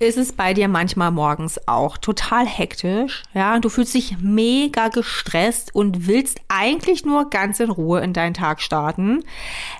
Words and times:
ist 0.00 0.16
es 0.16 0.32
bei 0.32 0.54
dir 0.54 0.66
manchmal 0.66 1.10
morgens 1.10 1.68
auch 1.68 1.98
total 1.98 2.46
hektisch, 2.46 3.22
ja, 3.34 3.58
du 3.58 3.68
fühlst 3.68 3.92
dich 3.92 4.16
mega 4.18 4.88
gestresst 4.88 5.74
und 5.74 6.06
willst 6.06 6.40
eigentlich 6.48 7.04
nur 7.04 7.28
ganz 7.28 7.60
in 7.60 7.68
Ruhe 7.68 8.00
in 8.00 8.14
deinen 8.14 8.32
Tag 8.32 8.62
starten, 8.62 9.22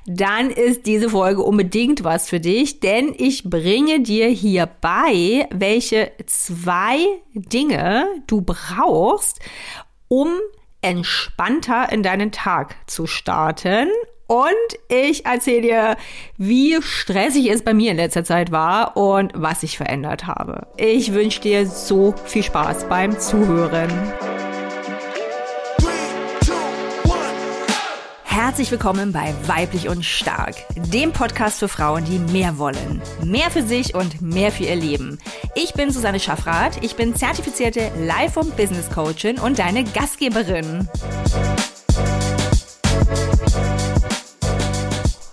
dann 0.04 0.50
ist 0.50 0.84
diese 0.84 1.08
Folge 1.08 1.42
unbedingt 1.42 2.04
was 2.04 2.28
für 2.28 2.38
dich, 2.38 2.80
denn 2.80 3.14
ich 3.16 3.44
bringe 3.44 4.00
dir 4.00 4.28
hier 4.28 4.66
bei, 4.66 5.48
welche 5.50 6.12
zwei 6.26 6.98
Dinge 7.32 8.04
du 8.26 8.42
brauchst, 8.42 9.40
um 10.08 10.28
entspannter 10.82 11.90
in 11.90 12.02
deinen 12.02 12.30
Tag 12.30 12.76
zu 12.86 13.06
starten 13.06 13.88
und 14.30 14.78
ich 14.86 15.26
erzähle 15.26 15.60
dir, 15.60 15.96
wie 16.38 16.80
stressig 16.80 17.50
es 17.50 17.62
bei 17.62 17.74
mir 17.74 17.90
in 17.90 17.96
letzter 17.96 18.22
Zeit 18.22 18.52
war 18.52 18.96
und 18.96 19.32
was 19.34 19.64
ich 19.64 19.76
verändert 19.76 20.28
habe. 20.28 20.68
Ich 20.76 21.12
wünsche 21.12 21.40
dir 21.40 21.66
so 21.66 22.14
viel 22.26 22.44
Spaß 22.44 22.84
beim 22.88 23.18
Zuhören. 23.18 23.90
Herzlich 28.22 28.70
willkommen 28.70 29.10
bei 29.10 29.34
Weiblich 29.48 29.88
und 29.88 30.04
Stark, 30.04 30.54
dem 30.76 31.10
Podcast 31.10 31.58
für 31.58 31.68
Frauen, 31.68 32.04
die 32.04 32.20
mehr 32.32 32.56
wollen. 32.56 33.02
Mehr 33.24 33.50
für 33.50 33.62
sich 33.62 33.96
und 33.96 34.22
mehr 34.22 34.52
für 34.52 34.62
ihr 34.62 34.76
Leben. 34.76 35.18
Ich 35.56 35.74
bin 35.74 35.90
Susanne 35.90 36.20
Schaffrath, 36.20 36.84
ich 36.84 36.94
bin 36.94 37.16
zertifizierte 37.16 37.90
Life- 37.98 38.38
und 38.38 38.56
Business 38.56 38.88
Coachin 38.90 39.40
und 39.40 39.58
deine 39.58 39.82
Gastgeberin. 39.82 40.88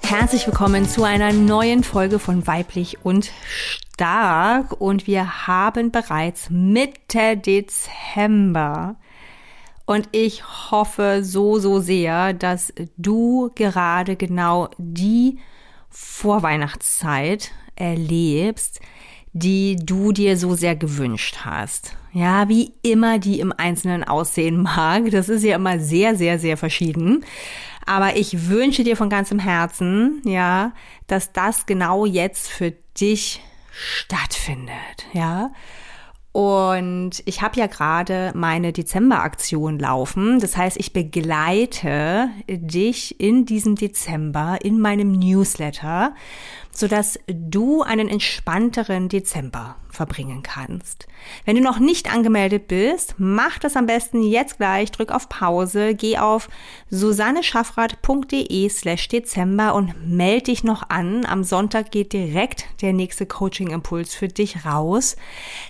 Herzlich 0.09 0.47
willkommen 0.47 0.88
zu 0.88 1.03
einer 1.03 1.34
neuen 1.34 1.84
Folge 1.84 2.17
von 2.17 2.47
Weiblich 2.47 3.03
und 3.03 3.29
Stark 3.45 4.80
und 4.80 5.05
wir 5.05 5.47
haben 5.47 5.91
bereits 5.91 6.49
Mitte 6.49 7.35
Dezember. 7.35 8.95
Und 9.86 10.08
ich 10.14 10.72
hoffe 10.72 11.25
so, 11.25 11.59
so 11.59 11.81
sehr, 11.81 12.31
dass 12.31 12.72
du 12.95 13.52
gerade 13.53 14.16
genau 14.16 14.69
die 14.77 15.39
Vorweihnachtszeit 15.89 17.52
erlebst, 17.75 18.80
die 19.33 19.75
du 19.75 20.14
dir 20.14 20.38
so 20.38 20.55
sehr 20.55 20.77
gewünscht 20.77 21.39
hast. 21.44 21.97
Ja, 22.14 22.47
wie 22.47 22.71
immer 22.81 23.19
die 23.19 23.42
im 23.42 23.52
Einzelnen 23.52 24.05
aussehen 24.05 24.61
mag. 24.61 25.11
Das 25.11 25.27
ist 25.27 25.44
ja 25.44 25.58
immer 25.58 25.80
sehr, 25.80 26.16
sehr, 26.16 26.39
sehr 26.39 26.55
verschieden. 26.55 27.25
Aber 27.88 28.17
ich 28.17 28.49
wünsche 28.49 28.83
dir 28.83 28.95
von 28.95 29.09
ganzem 29.09 29.39
Herzen, 29.39 30.21
ja, 30.25 30.73
dass 31.07 31.31
das 31.31 31.66
genau 31.66 32.05
jetzt 32.05 32.49
für 32.49 32.73
dich 32.99 33.41
stattfindet, 33.71 35.05
ja. 35.13 35.52
Und 36.33 37.23
ich 37.25 37.41
habe 37.41 37.59
ja 37.59 37.65
gerade 37.65 38.31
meine 38.35 38.71
Dezember-Aktion 38.71 39.80
laufen. 39.80 40.39
Das 40.39 40.55
heißt, 40.55 40.77
ich 40.77 40.93
begleite 40.93 42.30
dich 42.47 43.19
in 43.19 43.45
diesem 43.45 43.75
Dezember 43.75 44.59
in 44.61 44.80
meinem 44.80 45.13
Newsletter 45.13 46.13
sodass 46.78 47.20
du 47.25 47.81
einen 47.81 48.08
entspannteren 48.08 49.09
Dezember 49.09 49.78
verbringen 49.89 50.44
kannst. 50.44 51.08
Wenn 51.44 51.56
du 51.56 51.64
noch 51.64 51.80
nicht 51.80 52.14
angemeldet 52.14 52.67
bist, 52.67 53.16
mach 53.17 53.58
das 53.58 53.75
am 53.75 53.88
besten 53.88 54.22
jetzt 54.22 54.58
gleich, 54.58 54.92
drück 54.92 55.11
auf 55.11 55.28
Pause, 55.28 55.95
geh 55.95 56.20
auf 56.20 56.50
susanneschaffrath.de 56.92 58.70
slash 58.70 59.08
Dezember 59.08 59.73
und 59.73 60.08
melde 60.08 60.44
dich 60.44 60.64
noch 60.64 60.88
an. 60.92 61.25
Am 61.25 61.44
Sonntag 61.44 61.89
geht 61.89 62.14
direkt 62.14 62.67
der 62.83 62.94
nächste 62.94 63.25
Coaching-Impuls 63.25 64.14
für 64.14 64.28
dich 64.28 64.64
raus, 64.64 65.16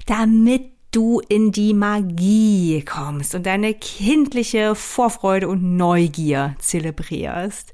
damit 0.07 0.76
du 0.97 1.21
in 1.29 1.51
die 1.51 1.75
Magie 1.75 2.83
kommst 2.83 3.35
und 3.35 3.45
deine 3.45 3.75
kindliche 3.75 4.73
Vorfreude 4.73 5.47
und 5.47 5.77
Neugier 5.77 6.55
zelebrierst. 6.57 7.71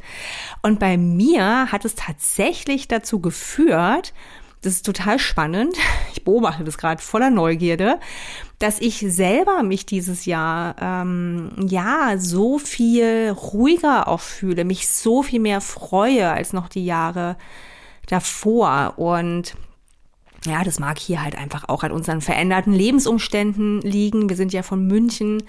Und 0.61 0.77
bei 0.77 0.97
mir 0.97 1.71
hat 1.71 1.85
es 1.85 1.95
tatsächlich 1.95 2.89
dazu 2.89 3.21
geführt, 3.21 4.13
das 4.61 4.73
ist 4.73 4.85
total 4.85 5.19
spannend, 5.19 5.77
ich 6.13 6.25
beobachte 6.25 6.65
das 6.65 6.77
gerade 6.77 7.01
voller 7.01 7.29
Neugierde, 7.29 7.97
dass 8.59 8.81
ich 8.81 8.99
selber 8.99 9.63
mich 9.63 9.85
dieses 9.85 10.25
Jahr 10.25 10.75
ähm, 10.81 11.51
ja 11.65 12.15
so 12.17 12.59
viel 12.59 13.29
ruhiger 13.29 14.09
auch 14.09 14.19
fühle, 14.19 14.65
mich 14.65 14.89
so 14.89 15.23
viel 15.23 15.39
mehr 15.39 15.61
freue 15.61 16.29
als 16.29 16.51
noch 16.51 16.67
die 16.67 16.83
Jahre 16.83 17.37
davor 18.05 18.95
und 18.97 19.55
ja, 20.45 20.63
das 20.63 20.79
mag 20.79 20.99
hier 20.99 21.23
halt 21.23 21.37
einfach 21.37 21.69
auch 21.69 21.83
an 21.83 21.91
unseren 21.91 22.19
veränderten 22.19 22.73
Lebensumständen 22.73 23.81
liegen. 23.81 24.27
Wir 24.27 24.35
sind 24.35 24.51
ja 24.51 24.61
von 24.61 24.85
München 24.85 25.43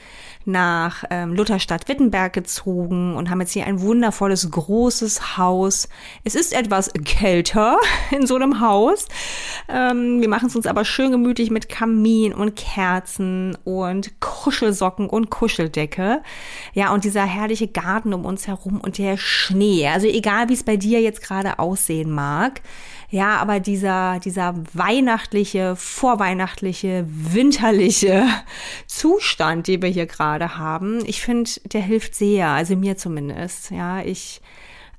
nach 0.44 1.04
ähm, 1.10 1.34
Lutherstadt 1.34 1.88
Wittenberg 1.88 2.32
gezogen 2.32 3.16
und 3.16 3.28
haben 3.28 3.40
jetzt 3.40 3.52
hier 3.52 3.66
ein 3.66 3.80
wundervolles, 3.80 4.50
großes 4.50 5.36
Haus. 5.36 5.88
Es 6.22 6.34
ist 6.34 6.52
etwas 6.52 6.92
kälter 7.04 7.78
in 8.10 8.26
so 8.26 8.36
einem 8.36 8.60
Haus. 8.60 9.06
Ähm, 9.68 10.20
wir 10.20 10.28
machen 10.28 10.46
es 10.46 10.54
uns 10.54 10.66
aber 10.66 10.84
schön 10.84 11.10
gemütlich 11.10 11.50
mit 11.50 11.68
Kamin 11.68 12.32
und 12.32 12.54
Kerzen 12.54 13.56
und 13.64 14.20
Kuschelsocken 14.20 15.08
und 15.08 15.30
Kuscheldecke. 15.30 16.22
Ja, 16.72 16.92
und 16.92 17.04
dieser 17.04 17.24
herrliche 17.24 17.66
Garten 17.66 18.14
um 18.14 18.24
uns 18.24 18.46
herum 18.46 18.80
und 18.80 18.98
der 18.98 19.16
Schnee. 19.16 19.88
Also 19.88 20.06
egal, 20.06 20.48
wie 20.50 20.54
es 20.54 20.62
bei 20.62 20.76
dir 20.76 21.00
jetzt 21.00 21.22
gerade 21.22 21.58
aussehen 21.58 22.10
mag. 22.10 22.60
Ja, 23.10 23.36
aber 23.36 23.60
dieser, 23.60 24.18
dieser 24.20 24.54
weihnachtliche, 24.72 25.76
vorweihnachtliche, 25.76 27.04
winterliche 27.08 28.26
Zustand, 28.86 29.68
den 29.68 29.82
wir 29.82 29.90
hier 29.90 30.06
gerade 30.06 30.56
haben, 30.58 31.04
ich 31.06 31.20
finde, 31.20 31.50
der 31.64 31.82
hilft 31.82 32.14
sehr, 32.14 32.48
also 32.48 32.76
mir 32.76 32.96
zumindest. 32.96 33.70
Ja, 33.70 34.02
ich, 34.02 34.40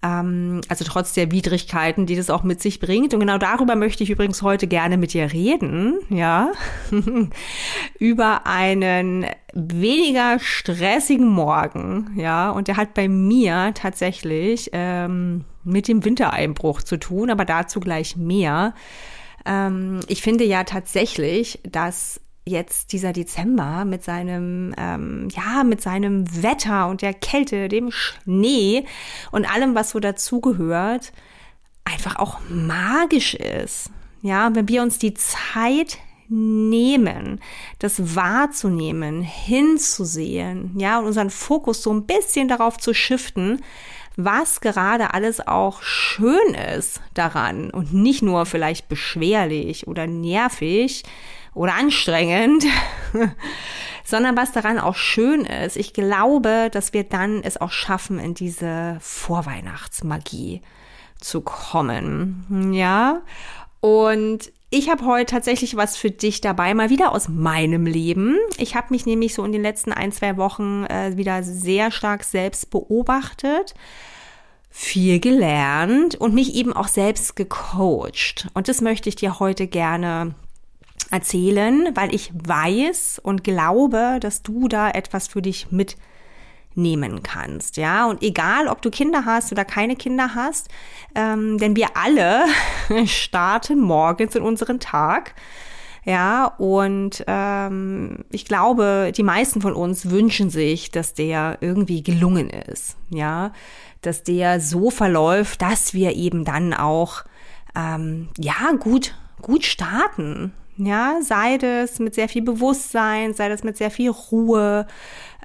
ähm, 0.05 0.61
also 0.69 0.85
trotz 0.85 1.13
der 1.13 1.31
Widrigkeiten, 1.31 2.05
die 2.05 2.15
das 2.15 2.29
auch 2.29 2.43
mit 2.43 2.61
sich 2.61 2.79
bringt. 2.79 3.13
Und 3.13 3.19
genau 3.21 3.37
darüber 3.37 3.75
möchte 3.75 4.03
ich 4.03 4.09
übrigens 4.09 4.41
heute 4.41 4.67
gerne 4.67 4.97
mit 4.97 5.13
dir 5.13 5.31
reden, 5.31 5.99
ja, 6.09 6.51
über 7.99 8.45
einen 8.45 9.25
weniger 9.53 10.39
stressigen 10.39 11.27
Morgen, 11.27 12.11
ja. 12.17 12.51
Und 12.51 12.67
der 12.67 12.77
hat 12.77 12.93
bei 12.93 13.07
mir 13.07 13.71
tatsächlich 13.73 14.69
ähm, 14.73 15.45
mit 15.63 15.87
dem 15.87 16.05
Wintereinbruch 16.05 16.83
zu 16.83 16.97
tun, 16.97 17.29
aber 17.29 17.45
dazu 17.45 17.79
gleich 17.79 18.15
mehr. 18.15 18.75
Ähm, 19.45 20.01
ich 20.07 20.21
finde 20.21 20.43
ja 20.43 20.63
tatsächlich, 20.63 21.59
dass 21.63 22.21
jetzt 22.45 22.91
dieser 22.91 23.11
Dezember 23.11 23.85
mit 23.85 24.03
seinem, 24.03 24.73
ähm, 24.77 25.27
ja, 25.35 25.63
mit 25.63 25.81
seinem 25.81 26.43
Wetter 26.43 26.87
und 26.87 27.01
der 27.01 27.13
Kälte, 27.13 27.67
dem 27.67 27.91
Schnee 27.91 28.85
und 29.31 29.51
allem, 29.51 29.73
was 29.73 29.89
so 29.89 29.99
dazugehört, 29.99 31.11
einfach 31.83 32.17
auch 32.17 32.39
magisch 32.49 33.33
ist. 33.33 33.89
Ja, 34.21 34.53
wenn 34.53 34.67
wir 34.67 34.81
uns 34.81 34.99
die 34.99 35.13
Zeit 35.13 35.97
nehmen, 36.27 37.39
das 37.79 38.15
wahrzunehmen, 38.15 39.21
hinzusehen, 39.21 40.73
ja, 40.79 40.99
und 40.99 41.05
unseren 41.05 41.29
Fokus 41.29 41.83
so 41.83 41.93
ein 41.93 42.05
bisschen 42.05 42.47
darauf 42.47 42.77
zu 42.77 42.93
shiften, 42.93 43.61
was 44.17 44.61
gerade 44.61 45.13
alles 45.13 45.45
auch 45.45 45.81
schön 45.83 46.53
ist 46.73 47.01
daran 47.13 47.69
und 47.69 47.93
nicht 47.93 48.21
nur 48.21 48.45
vielleicht 48.45 48.87
beschwerlich 48.87 49.87
oder 49.87 50.07
nervig 50.07 51.03
oder 51.55 51.73
anstrengend, 51.73 52.65
sondern 54.03 54.37
was 54.37 54.51
daran 54.51 54.77
auch 54.77 54.95
schön 54.95 55.45
ist. 55.45 55.77
Ich 55.77 55.93
glaube, 55.93 56.69
dass 56.71 56.93
wir 56.93 57.03
dann 57.03 57.41
es 57.41 57.59
auch 57.59 57.71
schaffen, 57.71 58.19
in 58.19 58.35
diese 58.35 58.97
Vorweihnachtsmagie 59.01 60.61
zu 61.19 61.41
kommen. 61.41 62.71
Ja. 62.73 63.21
Und 63.79 64.51
ich 64.69 64.89
habe 64.89 65.05
heute 65.05 65.31
tatsächlich 65.31 65.75
was 65.77 65.95
für 65.95 66.11
dich 66.11 66.41
dabei, 66.41 66.73
mal 66.73 66.89
wieder 66.89 67.13
aus 67.13 67.29
meinem 67.29 67.85
Leben. 67.85 68.37
Ich 68.57 68.75
habe 68.75 68.87
mich 68.89 69.05
nämlich 69.05 69.33
so 69.33 69.43
in 69.45 69.51
den 69.51 69.61
letzten 69.61 69.93
ein, 69.93 70.11
zwei 70.11 70.37
Wochen 70.37 70.83
äh, 70.85 71.15
wieder 71.15 71.43
sehr 71.43 71.91
stark 71.91 72.23
selbst 72.23 72.71
beobachtet, 72.71 73.73
viel 74.69 75.19
gelernt 75.19 76.15
und 76.15 76.33
mich 76.33 76.55
eben 76.55 76.73
auch 76.73 76.89
selbst 76.89 77.37
gecoacht. 77.37 78.49
Und 78.53 78.67
das 78.67 78.81
möchte 78.81 79.07
ich 79.07 79.15
dir 79.15 79.39
heute 79.39 79.67
gerne 79.67 80.35
erzählen, 81.11 81.89
weil 81.95 82.13
ich 82.13 82.31
weiß 82.33 83.19
und 83.23 83.43
glaube, 83.43 84.17
dass 84.19 84.41
du 84.41 84.67
da 84.67 84.89
etwas 84.89 85.27
für 85.27 85.41
dich 85.41 85.71
mit 85.71 85.97
nehmen 86.75 87.23
kannst, 87.23 87.77
ja. 87.77 88.05
Und 88.05 88.21
egal, 88.21 88.67
ob 88.67 88.81
du 88.81 88.91
Kinder 88.91 89.23
hast 89.25 89.51
oder 89.51 89.63
keine 89.63 89.95
Kinder 89.95 90.35
hast, 90.35 90.69
ähm, 91.15 91.57
denn 91.57 91.75
wir 91.75 91.95
alle 91.95 92.45
starten 93.05 93.79
morgens 93.79 94.35
in 94.35 94.43
unseren 94.43 94.79
Tag. 94.79 95.35
Ja, 96.03 96.45
und 96.45 97.23
ähm, 97.25 98.25
ich 98.29 98.45
glaube, 98.45 99.11
die 99.15 99.23
meisten 99.23 99.61
von 99.61 99.73
uns 99.73 100.11
wünschen 100.11 100.51
sich, 100.51 100.91
dass 100.91 101.15
der 101.15 101.57
irgendwie 101.61 102.03
gelungen 102.03 102.49
ist, 102.51 102.95
ja, 103.09 103.53
dass 104.01 104.21
der 104.21 104.59
so 104.59 104.91
verläuft, 104.91 105.63
dass 105.63 105.95
wir 105.95 106.13
eben 106.13 106.45
dann 106.45 106.75
auch 106.75 107.23
ähm, 107.75 108.29
ja 108.37 108.73
gut 108.79 109.15
gut 109.41 109.63
starten, 109.63 110.53
Ja, 110.77 111.19
sei 111.21 111.57
das 111.57 111.99
mit 111.99 112.15
sehr 112.15 112.27
viel 112.27 112.41
Bewusstsein, 112.41 113.33
sei 113.33 113.47
das 113.49 113.63
mit 113.63 113.77
sehr 113.77 113.91
viel 113.91 114.09
Ruhe, 114.09 114.85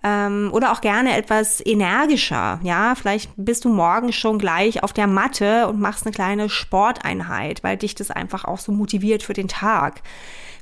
ähm, 0.03 0.51
oder 0.53 0.73
auch 0.73 0.81
gerne 0.81 1.17
etwas 1.17 1.65
energischer. 1.65 2.59
Ja, 2.63 2.95
vielleicht 2.95 3.31
bist 3.37 3.65
du 3.65 3.69
morgen 3.69 4.13
schon 4.13 4.39
gleich 4.39 4.83
auf 4.83 4.93
der 4.93 5.07
Matte 5.07 5.69
und 5.69 5.81
machst 5.81 6.07
eine 6.07 6.15
kleine 6.15 6.49
Sporteinheit, 6.49 7.63
weil 7.63 7.77
dich 7.77 7.95
das 7.95 8.11
einfach 8.11 8.45
auch 8.45 8.59
so 8.59 8.73
motiviert 8.73 9.23
für 9.23 9.35
den 9.35 9.49
Tag. 9.49 10.03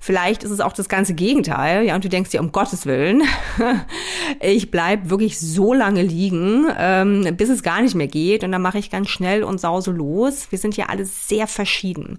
Vielleicht 0.01 0.45
ist 0.45 0.53
es 0.53 0.61
auch 0.61 0.73
das 0.73 0.89
ganze 0.89 1.15
Gegenteil, 1.15 1.85
ja, 1.85 1.97
und 1.97 2.05
du 2.05 2.09
denkst 2.09 2.31
dir, 2.31 2.41
um 2.41 2.53
Gottes 2.53 2.87
Willen, 2.87 3.23
ich 4.41 4.71
bleib 4.71 5.11
wirklich 5.11 5.41
so 5.41 5.75
lange 5.75 6.03
liegen, 6.03 6.67
ähm, 6.79 7.37
bis 7.37 7.49
es 7.49 7.65
gar 7.65 7.83
nicht 7.83 7.97
mehr 7.97 8.07
geht 8.07 8.45
und 8.45 8.53
dann 8.53 8.63
mache 8.63 8.79
ich 8.79 8.91
ganz 8.91 9.09
schnell 9.09 9.43
und 9.43 9.61
sause 9.61 9.91
los. 9.91 10.49
Wir 10.51 10.59
sind 10.59 10.77
ja 10.77 10.87
alle 10.87 11.05
sehr 11.05 11.49
verschieden. 11.49 12.19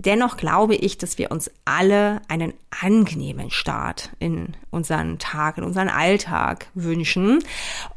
Dennoch 0.00 0.36
glaube 0.36 0.76
ich, 0.76 0.96
dass 0.96 1.18
wir 1.18 1.32
uns 1.32 1.50
alle 1.64 2.22
einen 2.28 2.54
angenehmen 2.70 3.50
Start 3.50 4.10
in 4.20 4.56
unseren 4.70 5.18
Tag, 5.18 5.58
in 5.58 5.64
unseren 5.64 5.88
Alltag 5.88 6.66
wünschen. 6.74 7.40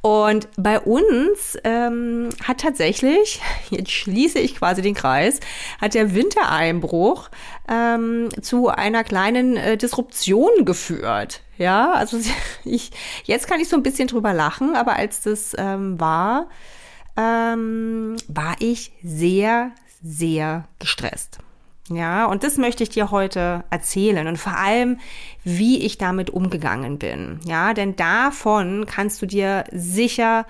Und 0.02 0.50
bei 0.58 0.80
uns 0.80 1.60
ähm, 1.64 2.30
hat 2.44 2.62
tatsächlich, 2.62 3.40
jetzt 3.70 3.92
schließe 3.92 4.40
ich 4.40 4.56
quasi 4.56 4.82
den 4.82 4.96
Kreis, 4.96 5.40
hat 5.80 5.94
der 5.94 6.16
Wintereinbruch 6.16 7.30
ähm, 7.70 8.30
zu 8.42 8.70
einer 8.70 9.04
kleinen 9.04 9.56
äh, 9.56 9.78
Disruption 9.78 10.66
geführt. 10.66 11.42
Ja, 11.60 11.92
also 11.92 12.18
ich, 12.66 12.90
jetzt 13.26 13.48
kann 13.48 13.60
ich 13.60 13.70
so 13.70 13.76
ein 13.76 13.84
bisschen 13.84 14.08
drüber 14.08 14.34
lachen, 14.34 14.76
aber 14.76 14.96
als 14.96 15.22
das 15.22 15.56
ähm, 15.56 16.00
war, 16.00 16.48
ähm, 17.16 18.16
war 18.28 18.56
ich 18.58 18.92
sehr, 19.04 19.72
sehr 20.02 20.68
gestresst. 20.80 21.38
Ja, 21.96 22.26
und 22.26 22.44
das 22.44 22.58
möchte 22.58 22.84
ich 22.84 22.90
dir 22.90 23.12
heute 23.12 23.64
erzählen. 23.70 24.28
Und 24.28 24.38
vor 24.38 24.58
allem, 24.58 25.00
wie 25.44 25.84
ich 25.84 25.98
damit 25.98 26.30
umgegangen 26.30 27.00
bin. 27.00 27.40
Ja, 27.46 27.74
denn 27.74 27.96
davon 27.96 28.86
kannst 28.86 29.22
du 29.22 29.26
dir 29.26 29.64
sicher 29.72 30.46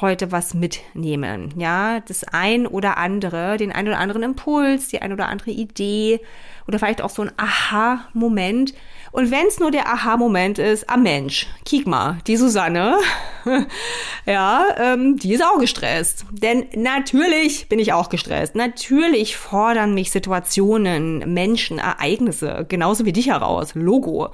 heute 0.00 0.32
was 0.32 0.54
mitnehmen. 0.54 1.54
Ja, 1.56 2.00
das 2.00 2.24
ein 2.24 2.66
oder 2.66 2.96
andere, 2.98 3.56
den 3.56 3.72
ein 3.72 3.88
oder 3.88 3.98
anderen 3.98 4.22
Impuls, 4.22 4.88
die 4.88 5.00
ein 5.00 5.12
oder 5.12 5.28
andere 5.28 5.50
Idee 5.50 6.20
oder 6.66 6.78
vielleicht 6.78 7.00
auch 7.00 7.10
so 7.10 7.22
ein 7.22 7.32
Aha-Moment. 7.36 8.74
Und 9.12 9.30
wenn 9.30 9.46
es 9.46 9.60
nur 9.60 9.70
der 9.70 9.88
Aha-Moment 9.88 10.58
ist, 10.58 10.90
ah 10.90 10.96
Mensch, 10.96 11.46
kiek 11.64 11.86
mal, 11.86 12.18
die 12.26 12.36
Susanne, 12.36 12.98
ja, 14.26 14.64
ähm, 14.76 15.16
die 15.16 15.32
ist 15.32 15.44
auch 15.44 15.58
gestresst. 15.58 16.26
Denn 16.30 16.66
natürlich 16.74 17.68
bin 17.68 17.78
ich 17.78 17.92
auch 17.92 18.08
gestresst. 18.08 18.56
Natürlich 18.56 19.36
fordern 19.36 19.94
mich 19.94 20.10
Situationen, 20.10 21.32
Menschen, 21.32 21.78
Ereignisse, 21.78 22.66
genauso 22.68 23.04
wie 23.04 23.12
dich 23.12 23.28
heraus. 23.28 23.74
Logo. 23.74 24.30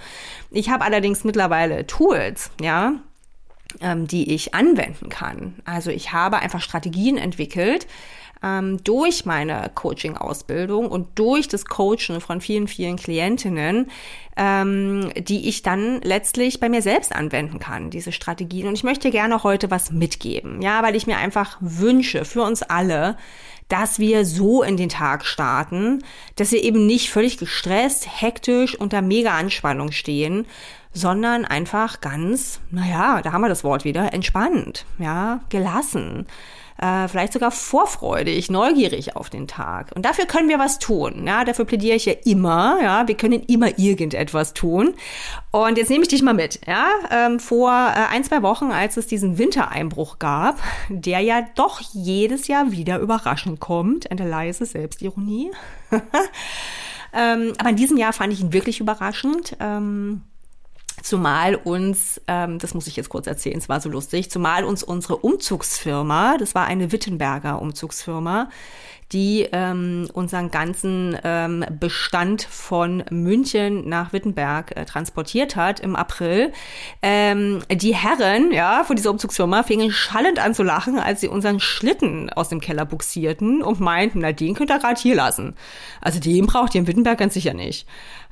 Ich 0.51 0.71
habe 0.71 0.85
allerdings 0.85 1.25
mittlerweile 1.25 1.87
Tools, 1.87 2.51
ja, 2.61 2.95
ähm, 3.81 4.07
die 4.07 4.35
ich 4.35 4.55
anwenden 4.55 5.09
kann. 5.09 5.55
Also 5.65 5.91
ich 5.91 6.13
habe 6.13 6.39
einfach 6.39 6.61
Strategien 6.61 7.17
entwickelt, 7.17 7.87
ähm, 8.43 8.83
durch 8.83 9.25
meine 9.25 9.71
Coaching-Ausbildung 9.75 10.89
und 10.89 11.19
durch 11.19 11.49
das 11.49 11.65
Coachen 11.65 12.21
von 12.21 12.41
vielen, 12.41 12.69
vielen 12.69 12.97
Klientinnen, 12.97 13.91
ähm, 14.37 15.11
die 15.17 15.49
ich 15.49 15.63
dann 15.63 16.01
letztlich 16.03 16.59
bei 16.59 16.69
mir 16.69 16.83
selbst 16.83 17.15
anwenden 17.15 17.59
kann, 17.59 17.91
diese 17.91 18.13
Strategien. 18.13 18.67
Und 18.67 18.75
ich 18.75 18.85
möchte 18.85 19.11
gerne 19.11 19.43
heute 19.45 19.71
was 19.71 19.93
mitgeben, 19.93 20.61
ja, 20.61 20.83
weil 20.83 20.97
ich 20.97 21.07
mir 21.07 21.19
einfach 21.19 21.57
wünsche 21.61 22.25
für 22.25 22.43
uns 22.43 22.63
alle, 22.63 23.17
dass 23.69 23.99
wir 23.99 24.25
so 24.25 24.63
in 24.63 24.77
den 24.77 24.89
Tag 24.89 25.25
starten, 25.25 26.03
dass 26.37 26.53
wir 26.53 26.63
eben 26.63 26.87
nicht 26.87 27.11
völlig 27.11 27.39
gestresst, 27.39 28.07
hektisch 28.21 28.75
unter 28.75 29.03
mega 29.03 29.37
Anspannung 29.37 29.93
stehen, 29.93 30.47
sondern 30.93 31.45
einfach 31.45 32.01
ganz, 32.01 32.61
naja, 32.71 33.23
da 33.23 33.33
haben 33.33 33.43
wir 33.43 33.49
das 33.49 33.65
Wort 33.65 33.85
wieder, 33.85 34.13
entspannt, 34.13 34.85
ja, 34.99 35.41
gelassen 35.49 36.27
äh, 36.83 37.07
vielleicht 37.07 37.33
sogar 37.33 37.53
vorfreudig, 37.53 38.51
neugierig 38.51 39.15
auf 39.15 39.31
den 39.31 39.47
Tag. 39.47 39.93
Und 39.95 40.05
dafür 40.05 40.27
können 40.27 40.49
wir 40.49 40.59
was 40.59 40.81
tun. 40.81 41.25
Ja, 41.27 41.45
dafür 41.45 41.65
plädiere 41.65 41.95
ich 41.95 42.07
ja 42.07 42.15
immer. 42.25 42.79
Ja, 42.83 43.07
wir 43.07 43.17
können 43.17 43.41
immer 43.45 43.79
irgendetwas 43.79 44.53
tun. 44.53 44.95
Und 45.53 45.79
jetzt 45.79 45.91
nehme 45.91 46.03
ich 46.03 46.09
dich 46.09 46.23
mal 46.23 46.35
mit. 46.35 46.61
Ja, 46.67 46.89
ähm, 47.11 47.39
vor 47.39 47.71
äh, 47.71 48.13
ein 48.13 48.25
zwei 48.25 48.43
Wochen, 48.43 48.73
als 48.73 48.97
es 48.97 49.07
diesen 49.07 49.39
Wintereinbruch 49.39 50.19
gab, 50.19 50.59
der 50.89 51.21
ja 51.21 51.47
doch 51.55 51.81
jedes 51.93 52.49
Jahr 52.49 52.73
wieder 52.73 52.99
überraschend 52.99 53.61
kommt, 53.61 54.11
eine 54.11 54.29
leise 54.29 54.67
Selbstironie. 54.67 55.53
ähm, 57.13 57.53
aber 57.59 57.71
in 57.71 57.77
diesem 57.77 57.97
Jahr 57.97 58.13
fand 58.13 58.33
ich 58.33 58.41
ihn 58.41 58.53
wirklich 58.53 58.81
überraschend. 58.81 59.57
Ähm, 59.61 60.23
Zumal 61.03 61.57
uns, 61.57 62.21
ähm, 62.29 62.59
das 62.59 62.75
muss 62.75 62.87
ich 62.87 62.97
jetzt 62.97 63.09
kurz 63.09 63.27
erzählen, 63.27 63.59
es 63.59 63.69
war 63.69 63.81
so 63.81 63.89
lustig, 63.89 64.31
zumal 64.31 64.65
uns 64.65 64.83
unsere 64.85 65.17
Umzugsfirma, 65.17 66.37
das 66.39 66.55
war 66.55 66.67
eine 66.67 66.93
Wittenberger 66.93 67.61
Umzugsfirma, 67.61 68.49
die 69.13 69.49
ähm, 69.53 70.09
unseren 70.13 70.51
ganzen 70.51 71.17
ähm, 71.25 71.65
Bestand 71.79 72.43
von 72.43 73.05
München 73.11 73.89
nach 73.89 74.13
Wittenberg 74.13 74.77
äh, 74.77 74.85
transportiert 74.85 75.57
hat 75.57 75.81
im 75.81 75.97
April. 75.97 76.53
Ähm, 77.03 77.61
die 77.71 77.95
Herren, 77.95 78.53
ja, 78.53 78.85
von 78.85 78.97
dieser 78.97 79.11
Umzugsfirma 79.11 79.63
fingen 79.63 79.91
schallend 79.91 80.39
an 80.39 80.55
zu 80.55 80.63
lachen, 80.63 80.99
als 80.99 81.21
sie 81.21 81.29
unseren 81.29 81.61
Schlitten 81.61 82.31
aus 82.31 82.49
dem 82.49 82.61
Keller 82.61 82.85
buxierten 82.85 83.63
und 83.63 83.81
meinten, 83.81 84.21
na, 84.21 84.33
den 84.33 84.55
könnt 84.55 84.71
ihr 84.71 84.79
gerade 84.79 85.01
hier 85.01 85.15
lassen. 85.15 85.55
Also 86.01 86.21
den 86.21 86.47
braucht 86.47 86.75
ihr 86.75 86.81
in 86.81 86.87
Wittenberg 86.87 87.19
ganz 87.19 87.35
sicher 87.35 87.55
nicht. 87.55 87.87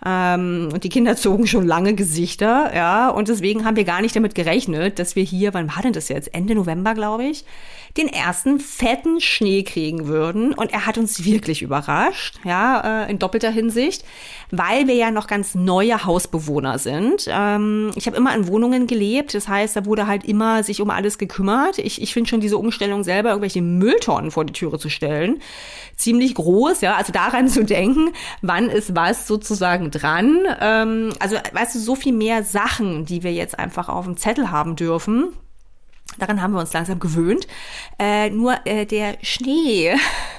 Ähm, 0.05 0.71
und 0.73 0.85
die 0.85 0.89
Kinder 0.89 1.17
zogen 1.17 1.47
schon 1.47 1.67
lange 1.67 1.95
Gesichter, 1.95 2.75
ja, 2.75 3.11
und 3.11 3.29
deswegen 3.29 3.65
haben 3.65 3.77
wir 3.77 3.85
gar 3.85 4.01
nicht 4.01 4.17
damit 4.17 4.35
gerechnet, 4.35 4.99
dass 4.99 5.15
wir 5.15 5.23
hier, 5.23 5.53
wann 5.53 5.69
war 5.75 5.83
denn 5.83 5.93
das 5.93 6.09
jetzt? 6.09 6.35
Ende 6.35 6.55
November, 6.55 6.95
glaube 6.95 7.25
ich, 7.25 7.45
den 7.97 8.09
ersten 8.09 8.61
fetten 8.61 9.21
Schnee 9.21 9.63
kriegen 9.63 10.07
würden. 10.07 10.55
Und 10.55 10.73
er 10.73 10.87
hat 10.87 10.99
uns 10.99 11.25
wirklich 11.25 11.63
überrascht, 11.63 12.39
ja, 12.45 13.05
äh, 13.05 13.11
in 13.11 13.19
doppelter 13.19 13.51
Hinsicht, 13.51 14.05
weil 14.51 14.87
wir 14.87 14.95
ja 14.95 15.11
noch 15.11 15.27
ganz 15.27 15.55
neue 15.55 16.05
Hausbewohner 16.05 16.79
sind. 16.79 17.27
Ähm, 17.29 17.91
ich 17.97 18.07
habe 18.07 18.17
immer 18.17 18.35
in 18.35 18.47
Wohnungen 18.47 18.87
gelebt, 18.87 19.35
das 19.35 19.49
heißt, 19.49 19.77
da 19.77 19.85
wurde 19.85 20.07
halt 20.07 20.25
immer 20.25 20.63
sich 20.63 20.81
um 20.81 20.91
alles 20.91 21.19
gekümmert. 21.19 21.79
Ich, 21.79 22.01
ich 22.01 22.13
finde 22.13 22.31
schon 22.31 22.41
diese 22.41 22.59
Umstellung 22.59 23.05
selber, 23.05 23.31
irgendwelche 23.31 23.63
Mülltonnen 23.63 24.31
vor 24.31 24.45
die 24.45 24.53
Türe 24.53 24.79
zu 24.79 24.89
stellen, 24.89 25.41
ziemlich 25.97 26.35
groß, 26.35 26.81
ja, 26.81 26.95
also 26.97 27.13
daran 27.13 27.49
zu 27.49 27.65
denken, 27.65 28.13
wann 28.43 28.69
ist 28.69 28.95
was 28.95 29.27
sozusagen 29.27 29.91
dran. 29.91 30.41
Ähm, 30.61 31.13
also, 31.19 31.37
weißt 31.53 31.75
du, 31.75 31.79
so 31.81 31.95
viel 31.95 32.13
mehr 32.13 32.45
Sachen, 32.45 33.05
die 33.05 33.23
wir 33.23 33.33
jetzt 33.33 33.59
einfach 33.59 33.89
auf 33.89 34.05
dem 34.05 34.17
Zettel 34.17 34.51
haben 34.51 34.77
dürfen 34.77 35.33
Daran 36.19 36.43
haben 36.43 36.53
wir 36.53 36.61
uns 36.61 36.73
langsam 36.73 36.99
gewöhnt. 36.99 37.47
Äh, 37.99 38.31
nur 38.31 38.55
äh, 38.65 38.85
der 38.85 39.17
Schnee 39.23 39.95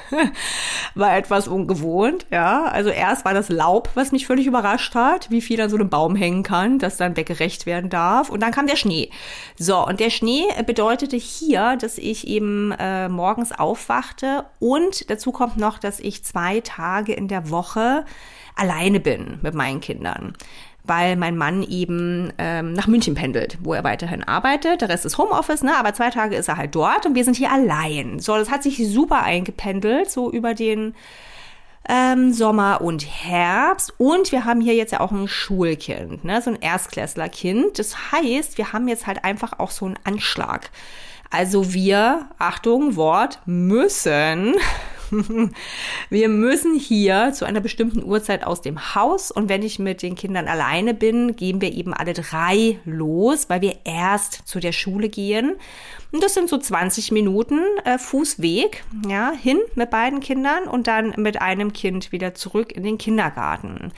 war 0.96 1.16
etwas 1.16 1.48
ungewohnt. 1.48 2.28
Ja, 2.30 2.66
also 2.66 2.90
erst 2.90 3.26
war 3.26 3.34
das 3.34 3.50
Laub, 3.50 3.90
was 3.96 4.12
mich 4.12 4.28
völlig 4.28 4.48
überrascht 4.48 4.96
hat, 4.96 5.32
wie 5.32 5.42
viel 5.42 5.62
an 5.62 5.70
so 5.70 5.78
einem 5.78 5.90
Baum 5.90 6.16
hängen 6.16 6.44
kann, 6.44 6.78
das 6.78 6.98
dann 6.98 7.16
weggerecht 7.16 7.66
werden 7.66 7.90
darf. 7.90 8.30
Und 8.30 8.42
dann 8.42 8.52
kam 8.52 8.68
der 8.68 8.76
Schnee. 8.76 9.10
So, 9.58 9.86
und 9.86 10.00
der 10.00 10.10
Schnee 10.10 10.44
bedeutete 10.66 11.18
hier, 11.18 11.78
dass 11.78 11.98
ich 11.98 12.28
eben 12.28 12.74
äh, 12.78 13.10
morgens 13.10 13.52
aufwachte 13.52 14.46
und 14.60 15.10
dazu 15.10 15.32
kommt 15.32 15.58
noch, 15.58 15.80
dass 15.80 16.00
ich 16.00 16.24
zwei 16.24 16.60
Tage 16.62 17.14
in 17.14 17.28
der 17.28 17.50
Woche 17.50 18.06
alleine 18.56 19.00
bin 19.00 19.40
mit 19.42 19.54
meinen 19.54 19.80
Kindern 19.80 20.34
weil 20.84 21.16
mein 21.16 21.38
Mann 21.38 21.64
eben 21.64 22.34
ähm, 22.38 22.74
nach 22.74 22.88
München 22.88 23.16
pendelt, 23.16 23.58
wo 23.62 23.74
er 23.74 23.84
weiterhin 23.84 24.24
arbeitet. 24.24 24.82
Der 24.82 24.90
Rest 24.90 25.06
ist 25.06 25.18
Homeoffice, 25.18 25.64
ne? 25.64 25.76
aber 25.78 25.94
zwei 25.94 26.10
Tage 26.10 26.36
ist 26.36 26.48
er 26.48 26.58
halt 26.58 26.74
dort 26.74 27.06
und 27.06 27.16
wir 27.16 27.24
sind 27.24 27.38
hier 27.38 27.52
allein. 27.52 28.20
So, 28.20 28.36
das 28.36 28.50
hat 28.50 28.64
sich 28.64 28.78
super 28.90 29.24
eingependelt, 29.24 30.10
so 30.10 30.32
über 30.32 30.54
den 30.54 30.96
ähm, 31.88 32.34
Sommer 32.34 32.82
und 32.82 33.06
Herbst. 33.06 33.94
Und 33.98 34.32
wir 34.32 34.46
haben 34.46 34.62
hier 34.62 34.76
jetzt 34.76 34.92
ja 34.92 35.00
auch 35.02 35.12
ein 35.12 35.28
Schulkind, 35.28 36.24
ne? 36.24 36.42
so 36.42 36.52
ein 36.52 36.62
Erstklässlerkind. 36.62 37.78
Das 37.78 38.12
heißt, 38.12 38.58
wir 38.58 38.74
haben 38.74 38.88
jetzt 38.88 39.08
halt 39.08 39.24
einfach 39.24 39.60
auch 39.60 39.72
so 39.72 39.86
einen 39.86 40.00
Anschlag. 40.04 40.72
Also 41.30 41.74
wir, 41.74 42.28
Achtung, 42.40 42.96
Wort, 42.96 43.40
müssen 43.46 44.56
wir 46.10 46.30
müssen 46.30 46.76
hier 46.76 47.32
zu 47.34 47.46
einer 47.46 47.60
bestimmten 47.60 48.04
Uhrzeit 48.04 48.46
aus 48.46 48.62
dem 48.62 48.96
Haus 48.96 49.32
und 49.32 49.50
wenn 49.50 49.64
ich 49.64 49.80
mit 49.80 50.02
den 50.02 50.16
Kindern 50.16 50.48
alleine 50.48 50.94
bin, 50.94 51.36
gehen 51.36 51.62
wir 51.62 51.74
eben 51.74 51.94
alle 51.94 52.14
drei 52.14 52.80
los, 52.86 53.50
weil 53.50 53.62
wir 53.62 53.78
erst 53.84 54.48
zu 54.48 54.60
der 54.60 54.72
Schule 54.72 55.10
gehen. 55.10 55.56
Und 56.12 56.24
das 56.24 56.34
sind 56.34 56.50
so 56.50 56.58
20 56.58 57.12
Minuten 57.12 57.60
äh, 57.86 57.98
Fußweg, 57.98 58.84
ja, 59.08 59.32
hin 59.32 59.60
mit 59.76 59.90
beiden 59.90 60.20
Kindern 60.20 60.64
und 60.64 60.88
dann 60.88 61.14
mit 61.18 61.42
einem 61.42 61.74
Kind 61.74 62.12
wieder 62.12 62.34
zurück 62.34 62.72
in 62.72 62.84
den 62.84 62.98
Kindergarten. 62.98 63.92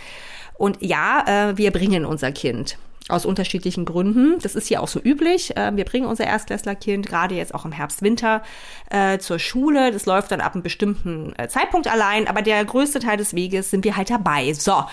Und 0.55 0.77
ja, 0.81 1.49
äh, 1.49 1.57
wir 1.57 1.71
bringen 1.71 2.05
unser 2.05 2.31
Kind 2.31 2.77
aus 3.09 3.25
unterschiedlichen 3.25 3.85
Gründen. 3.85 4.39
Das 4.41 4.55
ist 4.55 4.67
hier 4.67 4.81
auch 4.81 4.87
so 4.87 4.99
üblich. 4.99 5.57
Äh, 5.57 5.75
wir 5.75 5.83
bringen 5.83 6.05
unser 6.05 6.25
Erstklässlerkind 6.25 7.05
gerade 7.05 7.35
jetzt 7.35 7.53
auch 7.53 7.65
im 7.65 7.71
Herbst, 7.71 8.01
Winter 8.01 8.43
äh, 8.89 9.17
zur 9.17 9.39
Schule. 9.39 9.91
Das 9.91 10.05
läuft 10.05 10.31
dann 10.31 10.41
ab 10.41 10.53
einem 10.53 10.63
bestimmten 10.63 11.33
äh, 11.37 11.47
Zeitpunkt 11.49 11.87
allein, 11.87 12.27
aber 12.27 12.41
der 12.41 12.63
größte 12.63 12.99
Teil 12.99 13.17
des 13.17 13.35
Weges 13.35 13.71
sind 13.71 13.83
wir 13.83 13.97
halt 13.97 14.09
dabei. 14.09 14.53
So, 14.53 14.83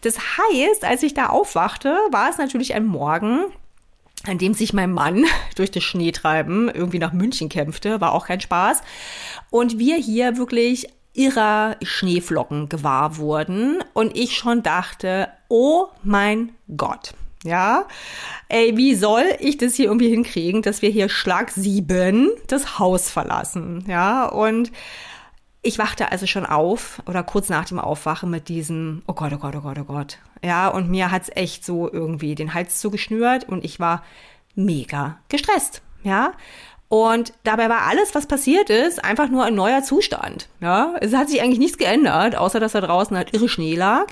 das 0.00 0.16
heißt, 0.18 0.84
als 0.84 1.02
ich 1.02 1.14
da 1.14 1.26
aufwachte, 1.26 1.94
war 2.10 2.30
es 2.30 2.38
natürlich 2.38 2.74
ein 2.74 2.86
Morgen, 2.86 3.44
an 4.24 4.38
dem 4.38 4.54
sich 4.54 4.72
mein 4.72 4.92
Mann 4.92 5.24
durch 5.56 5.70
das 5.70 5.84
Schneetreiben 5.84 6.70
irgendwie 6.70 6.98
nach 6.98 7.12
München 7.12 7.50
kämpfte, 7.50 8.00
war 8.00 8.12
auch 8.12 8.26
kein 8.26 8.40
Spaß. 8.40 8.82
Und 9.50 9.78
wir 9.78 9.96
hier 9.96 10.38
wirklich 10.38 10.88
irrer 11.12 11.76
Schneeflocken 11.82 12.68
gewahr 12.68 13.16
wurden 13.16 13.82
und 13.92 14.16
ich 14.16 14.36
schon 14.36 14.62
dachte, 14.62 15.28
oh 15.48 15.86
mein 16.02 16.52
Gott. 16.76 17.12
Ja, 17.44 17.86
ey, 18.48 18.76
wie 18.76 18.94
soll 18.94 19.24
ich 19.38 19.58
das 19.58 19.74
hier 19.74 19.86
irgendwie 19.86 20.10
hinkriegen, 20.10 20.62
dass 20.62 20.82
wir 20.82 20.90
hier 20.90 21.08
Schlag 21.08 21.50
sieben 21.50 22.30
das 22.48 22.78
Haus 22.78 23.10
verlassen? 23.10 23.84
Ja, 23.86 24.26
und 24.26 24.72
ich 25.62 25.78
wachte 25.78 26.10
also 26.10 26.26
schon 26.26 26.46
auf 26.46 27.02
oder 27.06 27.22
kurz 27.22 27.48
nach 27.48 27.64
dem 27.64 27.78
Aufwachen 27.78 28.30
mit 28.30 28.48
diesem, 28.48 29.02
oh 29.06 29.12
Gott, 29.12 29.32
oh 29.32 29.38
Gott, 29.38 29.54
oh 29.56 29.60
Gott, 29.60 29.78
oh 29.78 29.84
Gott. 29.84 30.18
Ja, 30.42 30.68
und 30.68 30.88
mir 30.88 31.10
hat's 31.10 31.30
echt 31.34 31.64
so 31.64 31.92
irgendwie 31.92 32.34
den 32.34 32.54
Hals 32.54 32.80
zugeschnürt 32.80 33.44
und 33.44 33.64
ich 33.64 33.78
war 33.78 34.04
mega 34.54 35.18
gestresst. 35.28 35.82
Ja, 36.02 36.32
und 36.88 37.34
dabei 37.44 37.68
war 37.68 37.82
alles, 37.86 38.14
was 38.14 38.26
passiert 38.26 38.70
ist, 38.70 39.04
einfach 39.04 39.28
nur 39.28 39.44
ein 39.44 39.54
neuer 39.54 39.82
Zustand. 39.82 40.48
Ja, 40.60 40.94
es 41.00 41.14
hat 41.14 41.28
sich 41.28 41.42
eigentlich 41.42 41.58
nichts 41.58 41.76
geändert, 41.76 42.34
außer 42.34 42.60
dass 42.60 42.72
da 42.72 42.80
draußen 42.80 43.14
halt 43.14 43.34
irre 43.34 43.48
Schnee 43.48 43.74
lag. 43.74 44.06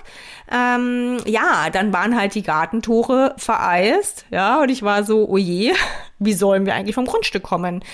Ähm, 0.52 1.16
ja, 1.24 1.70
dann 1.72 1.94
waren 1.94 2.18
halt 2.18 2.34
die 2.34 2.42
Gartentore 2.42 3.34
vereist. 3.38 4.26
Ja, 4.30 4.60
und 4.60 4.68
ich 4.68 4.82
war 4.82 5.04
so, 5.04 5.26
oh 5.26 5.38
je, 5.38 5.72
wie 6.18 6.32
sollen 6.32 6.66
wir 6.66 6.74
eigentlich 6.74 6.94
vom 6.94 7.06
Grundstück 7.06 7.42
kommen? 7.42 7.84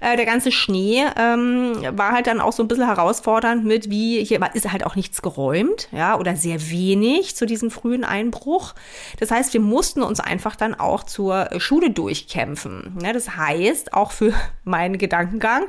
Äh, 0.00 0.16
der 0.16 0.26
ganze 0.26 0.52
Schnee 0.52 1.04
ähm, 1.16 1.72
war 1.92 2.12
halt 2.12 2.26
dann 2.26 2.40
auch 2.40 2.52
so 2.52 2.62
ein 2.62 2.68
bisschen 2.68 2.86
herausfordernd 2.86 3.64
mit, 3.64 3.90
wie 3.90 4.22
hier 4.24 4.40
ist 4.54 4.70
halt 4.70 4.84
auch 4.84 4.96
nichts 4.96 5.22
geräumt, 5.22 5.88
ja, 5.92 6.18
oder 6.18 6.36
sehr 6.36 6.70
wenig 6.70 7.36
zu 7.36 7.46
diesem 7.46 7.70
frühen 7.70 8.04
Einbruch. 8.04 8.74
Das 9.18 9.30
heißt, 9.30 9.52
wir 9.54 9.60
mussten 9.60 10.02
uns 10.02 10.20
einfach 10.20 10.56
dann 10.56 10.74
auch 10.74 11.04
zur 11.04 11.48
Schule 11.58 11.90
durchkämpfen. 11.90 12.98
Ja, 13.02 13.12
das 13.12 13.36
heißt, 13.36 13.94
auch 13.94 14.12
für 14.12 14.32
meinen 14.64 14.98
Gedankengang, 14.98 15.64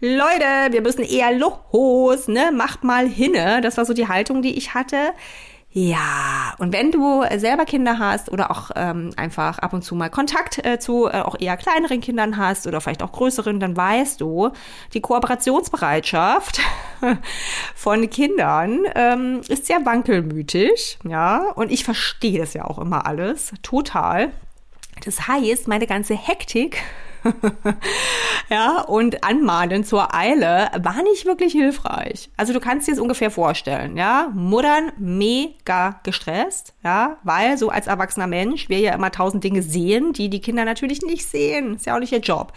Leute, 0.00 0.70
wir 0.70 0.80
müssen 0.80 1.02
eher 1.02 1.32
los, 1.32 2.28
ne? 2.28 2.52
Macht 2.52 2.84
mal 2.84 3.08
hinne. 3.08 3.60
Das 3.62 3.76
war 3.78 3.84
so 3.84 3.94
die 3.94 4.06
Haltung, 4.06 4.42
die 4.42 4.56
ich 4.56 4.72
hatte. 4.72 4.96
Ja, 5.80 6.54
und 6.58 6.72
wenn 6.72 6.90
du 6.90 7.22
selber 7.36 7.64
Kinder 7.64 8.00
hast 8.00 8.32
oder 8.32 8.50
auch 8.50 8.72
ähm, 8.74 9.10
einfach 9.16 9.60
ab 9.60 9.72
und 9.72 9.82
zu 9.82 9.94
mal 9.94 10.10
Kontakt 10.10 10.66
äh, 10.66 10.80
zu 10.80 11.06
äh, 11.06 11.20
auch 11.20 11.36
eher 11.38 11.56
kleineren 11.56 12.00
Kindern 12.00 12.36
hast 12.36 12.66
oder 12.66 12.80
vielleicht 12.80 13.00
auch 13.00 13.12
größeren, 13.12 13.60
dann 13.60 13.76
weißt 13.76 14.20
du, 14.20 14.50
die 14.92 15.00
Kooperationsbereitschaft 15.00 16.60
von 17.76 18.10
Kindern 18.10 18.86
ähm, 18.96 19.40
ist 19.46 19.66
sehr 19.66 19.86
wankelmütig, 19.86 20.98
ja, 21.04 21.52
und 21.54 21.70
ich 21.70 21.84
verstehe 21.84 22.40
das 22.40 22.54
ja 22.54 22.64
auch 22.64 22.80
immer 22.80 23.06
alles 23.06 23.52
total. 23.62 24.32
Das 25.04 25.28
heißt, 25.28 25.68
meine 25.68 25.86
ganze 25.86 26.14
Hektik 26.14 26.82
ja, 28.50 28.80
und 28.82 29.24
Anmahnen 29.24 29.84
zur 29.84 30.14
Eile 30.14 30.70
war 30.80 31.02
nicht 31.02 31.26
wirklich 31.26 31.52
hilfreich. 31.52 32.30
Also 32.36 32.52
du 32.52 32.60
kannst 32.60 32.88
dir 32.88 32.92
es 32.92 33.00
ungefähr 33.00 33.30
vorstellen, 33.30 33.96
ja. 33.96 34.30
Muttern 34.34 34.92
mega 34.98 36.00
gestresst, 36.02 36.74
ja, 36.84 37.18
weil 37.22 37.58
so 37.58 37.70
als 37.70 37.86
erwachsener 37.86 38.26
Mensch 38.26 38.68
wir 38.68 38.78
ja 38.78 38.94
immer 38.94 39.10
tausend 39.10 39.44
Dinge 39.44 39.62
sehen, 39.62 40.12
die 40.12 40.28
die 40.28 40.40
Kinder 40.40 40.64
natürlich 40.64 41.02
nicht 41.02 41.26
sehen. 41.26 41.76
Ist 41.76 41.86
ja 41.86 41.94
auch 41.94 42.00
nicht 42.00 42.12
ihr 42.12 42.20
Job. 42.20 42.52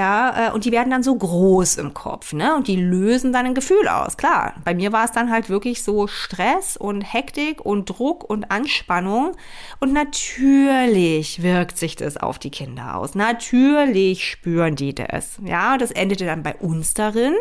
Ja, 0.00 0.48
äh, 0.48 0.52
und 0.52 0.64
die 0.64 0.72
werden 0.72 0.88
dann 0.88 1.02
so 1.02 1.14
groß 1.14 1.76
im 1.76 1.92
Kopf, 1.92 2.32
ne? 2.32 2.56
Und 2.56 2.68
die 2.68 2.76
lösen 2.76 3.34
dann 3.34 3.44
ein 3.44 3.54
Gefühl 3.54 3.86
aus. 3.86 4.16
Klar, 4.16 4.54
bei 4.64 4.72
mir 4.72 4.92
war 4.92 5.04
es 5.04 5.12
dann 5.12 5.30
halt 5.30 5.50
wirklich 5.50 5.82
so 5.82 6.06
Stress 6.06 6.78
und 6.78 7.02
Hektik 7.02 7.60
und 7.66 7.84
Druck 7.84 8.24
und 8.24 8.50
Anspannung. 8.50 9.36
Und 9.78 9.92
natürlich 9.92 11.42
wirkt 11.42 11.76
sich 11.76 11.96
das 11.96 12.16
auf 12.16 12.38
die 12.38 12.48
Kinder 12.48 12.96
aus. 12.96 13.14
Natürlich 13.14 14.26
spüren 14.26 14.74
die 14.74 14.94
das. 14.94 15.36
Ja, 15.44 15.76
das 15.76 15.90
endete 15.90 16.24
dann 16.24 16.42
bei 16.42 16.54
uns 16.54 16.94
darin 16.94 17.34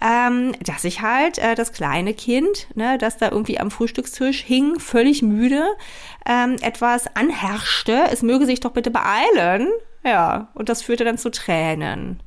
ähm, 0.00 0.52
dass 0.64 0.84
ich 0.84 1.00
halt 1.00 1.38
äh, 1.38 1.54
das 1.54 1.72
kleine 1.72 2.12
Kind, 2.12 2.66
ne, 2.74 2.98
das 2.98 3.16
da 3.16 3.30
irgendwie 3.30 3.58
am 3.58 3.70
Frühstückstisch 3.70 4.42
hing, 4.42 4.78
völlig 4.78 5.22
müde, 5.22 5.64
ähm, 6.26 6.56
etwas 6.60 7.06
anherrschte. 7.16 8.04
Es 8.12 8.20
möge 8.20 8.44
sich 8.44 8.60
doch 8.60 8.72
bitte 8.72 8.90
beeilen. 8.90 9.68
Ja, 10.04 10.48
und 10.54 10.68
das 10.68 10.82
führte 10.82 11.04
dann 11.04 11.18
zu 11.18 11.30
Tränen. 11.30 12.22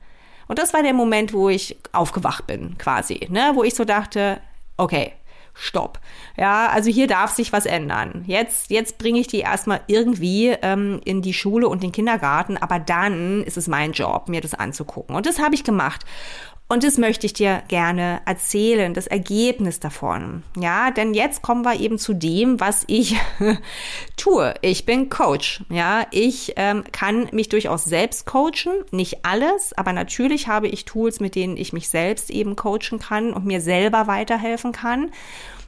Und 0.48 0.60
das 0.60 0.74
war 0.74 0.82
der 0.82 0.94
Moment, 0.94 1.34
wo 1.34 1.50
ich 1.50 1.78
aufgewacht 1.92 2.48
bin, 2.48 2.78
quasi, 2.78 3.28
ne, 3.30 3.52
wo 3.54 3.64
ich 3.64 3.76
so 3.76 3.86
dachte, 3.86 4.40
okay, 4.78 5.14
stopp. 5.54 6.00
Ja, 6.38 6.68
also 6.68 6.90
hier 6.90 7.08
darf 7.08 7.32
sich 7.32 7.52
was 7.52 7.66
ändern. 7.66 8.24
Jetzt, 8.28 8.70
jetzt 8.70 8.98
bringe 8.98 9.20
ich 9.20 9.28
die 9.28 9.40
erstmal 9.40 9.82
irgendwie 9.88 10.56
ähm, 10.62 11.02
in 11.04 11.22
die 11.22 11.34
Schule 11.34 11.68
und 11.68 11.84
den 11.84 11.92
Kindergarten, 11.92 12.58
aber 12.58 12.80
dann 12.80 13.44
ist 13.44 13.58
es 13.58 13.68
mein 13.68 13.92
Job, 13.92 14.30
mir 14.30 14.42
das 14.42 14.54
anzugucken. 14.54 15.16
Und 15.16 15.26
das 15.26 15.40
habe 15.40 15.56
ich 15.56 15.64
gemacht. 15.64 16.06
Und 16.70 16.84
das 16.84 16.98
möchte 16.98 17.26
ich 17.26 17.32
dir 17.32 17.64
gerne 17.70 18.20
erzählen, 18.26 18.94
das 18.94 19.08
Ergebnis 19.08 19.80
davon. 19.80 20.44
Ja, 20.58 20.92
denn 20.92 21.14
jetzt 21.14 21.42
kommen 21.42 21.64
wir 21.64 21.80
eben 21.80 21.98
zu 21.98 22.14
dem, 22.14 22.60
was 22.60 22.84
ich 22.88 23.16
tue. 24.18 24.54
Ich 24.62 24.86
bin 24.86 25.08
Coach. 25.08 25.64
Ja, 25.70 26.06
ich 26.12 26.54
ähm, 26.58 26.84
kann 26.92 27.30
mich 27.32 27.48
durchaus 27.48 27.86
selbst 27.86 28.26
coachen. 28.26 28.84
Nicht 28.92 29.24
alles, 29.24 29.72
aber 29.78 29.94
natürlich 29.94 30.50
habe 30.50 30.68
ich 30.68 30.84
Tools, 30.84 31.22
mit 31.22 31.36
denen 31.36 31.56
ich 31.56 31.72
mich 31.72 31.88
selbst 31.88 32.30
eben 32.30 32.58
coachen 32.58 33.00
kann 33.00 33.32
und 33.32 33.46
mir 33.46 33.62
selber 33.62 34.08
weiterhelfen 34.08 34.74
kann. 34.74 35.12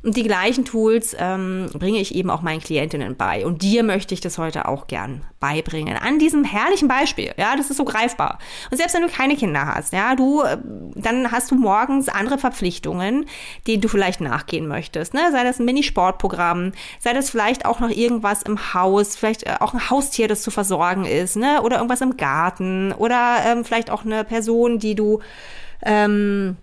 Und 0.03 0.15
die 0.15 0.23
gleichen 0.23 0.65
Tools 0.65 1.15
ähm, 1.19 1.67
bringe 1.73 1.99
ich 1.99 2.15
eben 2.15 2.29
auch 2.29 2.41
meinen 2.41 2.61
Klientinnen 2.61 3.15
bei. 3.15 3.45
Und 3.45 3.61
dir 3.61 3.83
möchte 3.83 4.13
ich 4.13 4.21
das 4.21 4.37
heute 4.37 4.67
auch 4.67 4.87
gern 4.87 5.23
beibringen. 5.39 5.97
An 5.97 6.19
diesem 6.19 6.43
herrlichen 6.43 6.87
Beispiel. 6.87 7.33
Ja, 7.37 7.55
das 7.55 7.69
ist 7.69 7.77
so 7.77 7.85
greifbar. 7.85 8.39
Und 8.71 8.77
selbst 8.77 8.95
wenn 8.95 9.01
du 9.01 9.09
keine 9.09 9.35
Kinder 9.35 9.65
hast, 9.65 9.93
ja, 9.93 10.15
du, 10.15 10.41
äh, 10.43 10.57
dann 10.95 11.31
hast 11.31 11.51
du 11.51 11.55
morgens 11.55 12.07
andere 12.09 12.37
Verpflichtungen, 12.37 13.25
denen 13.67 13.81
du 13.81 13.87
vielleicht 13.87 14.21
nachgehen 14.21 14.67
möchtest. 14.67 15.13
Ne? 15.13 15.21
Sei 15.31 15.43
das 15.43 15.59
ein 15.59 15.65
Minisportprogramm, 15.65 16.71
sei 16.99 17.13
das 17.13 17.29
vielleicht 17.29 17.65
auch 17.65 17.79
noch 17.79 17.89
irgendwas 17.89 18.43
im 18.43 18.73
Haus, 18.73 19.15
vielleicht 19.15 19.43
äh, 19.43 19.55
auch 19.59 19.73
ein 19.73 19.89
Haustier, 19.89 20.27
das 20.27 20.41
zu 20.41 20.51
versorgen 20.51 21.05
ist, 21.05 21.35
ne? 21.35 21.61
Oder 21.61 21.77
irgendwas 21.77 22.01
im 22.01 22.17
Garten 22.17 22.93
oder 22.93 23.37
ähm, 23.45 23.65
vielleicht 23.65 23.89
auch 23.89 24.05
eine 24.05 24.23
Person, 24.23 24.79
die 24.79 24.95
du 24.95 25.19
ähm, 25.83 26.57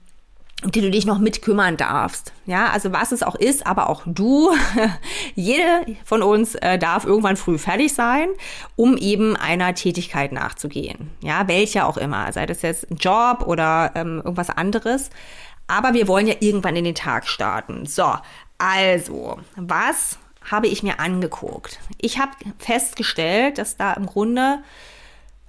um 0.64 0.70
die 0.70 0.80
du 0.80 0.90
dich 0.90 1.04
noch 1.04 1.18
mitkümmern 1.18 1.76
darfst. 1.76 2.32
Ja, 2.46 2.70
also 2.70 2.92
was 2.92 3.12
es 3.12 3.22
auch 3.22 3.34
ist, 3.34 3.66
aber 3.66 3.90
auch 3.90 4.02
du, 4.06 4.50
jede 5.34 5.84
von 6.04 6.22
uns 6.22 6.54
äh, 6.54 6.78
darf 6.78 7.04
irgendwann 7.04 7.36
früh 7.36 7.58
fertig 7.58 7.92
sein, 7.92 8.28
um 8.74 8.96
eben 8.96 9.36
einer 9.36 9.74
Tätigkeit 9.74 10.32
nachzugehen. 10.32 11.10
Ja, 11.20 11.46
welche 11.46 11.84
auch 11.84 11.98
immer, 11.98 12.32
sei 12.32 12.46
das 12.46 12.62
jetzt 12.62 12.90
ein 12.90 12.96
Job 12.96 13.46
oder 13.46 13.92
ähm, 13.94 14.22
irgendwas 14.24 14.50
anderes. 14.50 15.10
Aber 15.68 15.94
wir 15.94 16.08
wollen 16.08 16.26
ja 16.26 16.34
irgendwann 16.40 16.76
in 16.76 16.84
den 16.84 16.94
Tag 16.94 17.26
starten. 17.26 17.86
So, 17.86 18.14
also, 18.58 19.38
was 19.56 20.18
habe 20.50 20.68
ich 20.68 20.82
mir 20.82 21.00
angeguckt? 21.00 21.80
Ich 22.00 22.18
habe 22.18 22.32
festgestellt, 22.58 23.58
dass 23.58 23.76
da 23.76 23.92
im 23.92 24.06
Grunde 24.06 24.58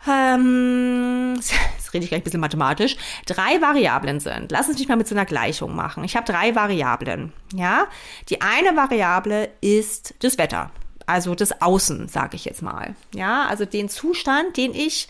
ähm, 0.07 1.39
jetzt 1.87 1.93
rede 1.93 2.03
ich 2.03 2.09
gleich 2.09 2.21
ein 2.21 2.23
bisschen 2.23 2.39
mathematisch, 2.39 2.97
drei 3.25 3.61
Variablen 3.61 4.19
sind. 4.19 4.51
Lass 4.51 4.67
uns 4.67 4.79
mich 4.79 4.87
mal 4.87 4.97
mit 4.97 5.07
so 5.07 5.15
einer 5.15 5.25
Gleichung 5.25 5.75
machen. 5.75 6.03
Ich 6.03 6.15
habe 6.15 6.31
drei 6.31 6.55
Variablen. 6.55 7.33
Ja, 7.53 7.87
die 8.29 8.41
eine 8.41 8.75
Variable 8.75 9.49
ist 9.61 10.15
das 10.19 10.37
Wetter, 10.37 10.71
also 11.05 11.35
das 11.35 11.61
Außen, 11.61 12.07
sage 12.07 12.35
ich 12.35 12.45
jetzt 12.45 12.61
mal. 12.61 12.95
Ja, 13.13 13.45
also 13.45 13.65
den 13.65 13.89
Zustand, 13.89 14.57
den 14.57 14.73
ich 14.73 15.07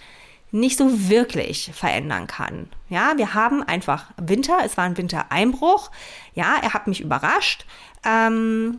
nicht 0.51 0.77
so 0.77 1.09
wirklich 1.09 1.71
verändern 1.73 2.27
kann. 2.27 2.69
Ja, 2.89 3.13
wir 3.17 3.33
haben 3.33 3.63
einfach 3.63 4.11
Winter, 4.17 4.59
es 4.63 4.77
war 4.77 4.85
ein 4.85 4.95
Wintereinbruch. 4.95 5.91
Ja, 6.33 6.55
er 6.61 6.73
hat 6.73 6.87
mich 6.87 7.01
überrascht. 7.01 7.65
Ähm, 8.05 8.77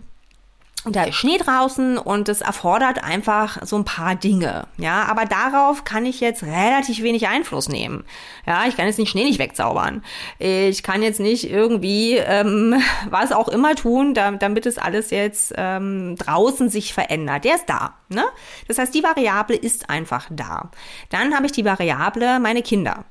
da 0.97 1.05
ist 1.05 1.15
Schnee 1.15 1.39
draußen 1.39 1.99
und 1.99 2.29
es 2.29 2.41
erfordert 2.41 3.03
einfach 3.03 3.65
so 3.65 3.77
ein 3.77 3.85
paar 3.85 4.15
Dinge. 4.15 4.67
Ja, 4.77 5.05
aber 5.05 5.25
darauf 5.25 5.85
kann 5.85 6.07
ich 6.07 6.21
jetzt 6.21 6.43
relativ 6.43 7.03
wenig 7.03 7.29
Einfluss 7.29 7.69
nehmen. 7.69 8.05
Ja, 8.47 8.67
ich 8.67 8.77
kann 8.77 8.87
jetzt 8.87 8.99
nicht 8.99 9.11
Schnee 9.11 9.25
nicht 9.25 9.39
wegzaubern. 9.39 10.03
Ich 10.39 10.83
kann 10.83 11.03
jetzt 11.03 11.21
nicht 11.21 11.51
irgendwie 11.51 12.17
ähm, 12.17 12.81
was 13.11 13.33
auch 13.33 13.49
immer 13.49 13.75
tun, 13.75 14.15
damit 14.15 14.67
es 14.67 14.79
alles 14.79 15.11
jetzt 15.11 15.55
ähm, 15.57 16.17
draußen 16.17 16.69
sich 16.69 16.95
verändert. 16.95 17.45
Der 17.45 17.57
ist 17.57 17.67
da. 17.67 17.95
Ne? 18.09 18.25
Das 18.67 18.79
heißt, 18.79 18.95
die 18.95 19.03
Variable 19.03 19.57
ist 19.57 19.91
einfach 19.91 20.29
da. 20.31 20.71
Dann 21.11 21.35
habe 21.35 21.47
ich 21.47 21.53
die 21.53 21.65
Variable 21.65 22.41
meine 22.41 22.63
Kinder. 22.63 23.05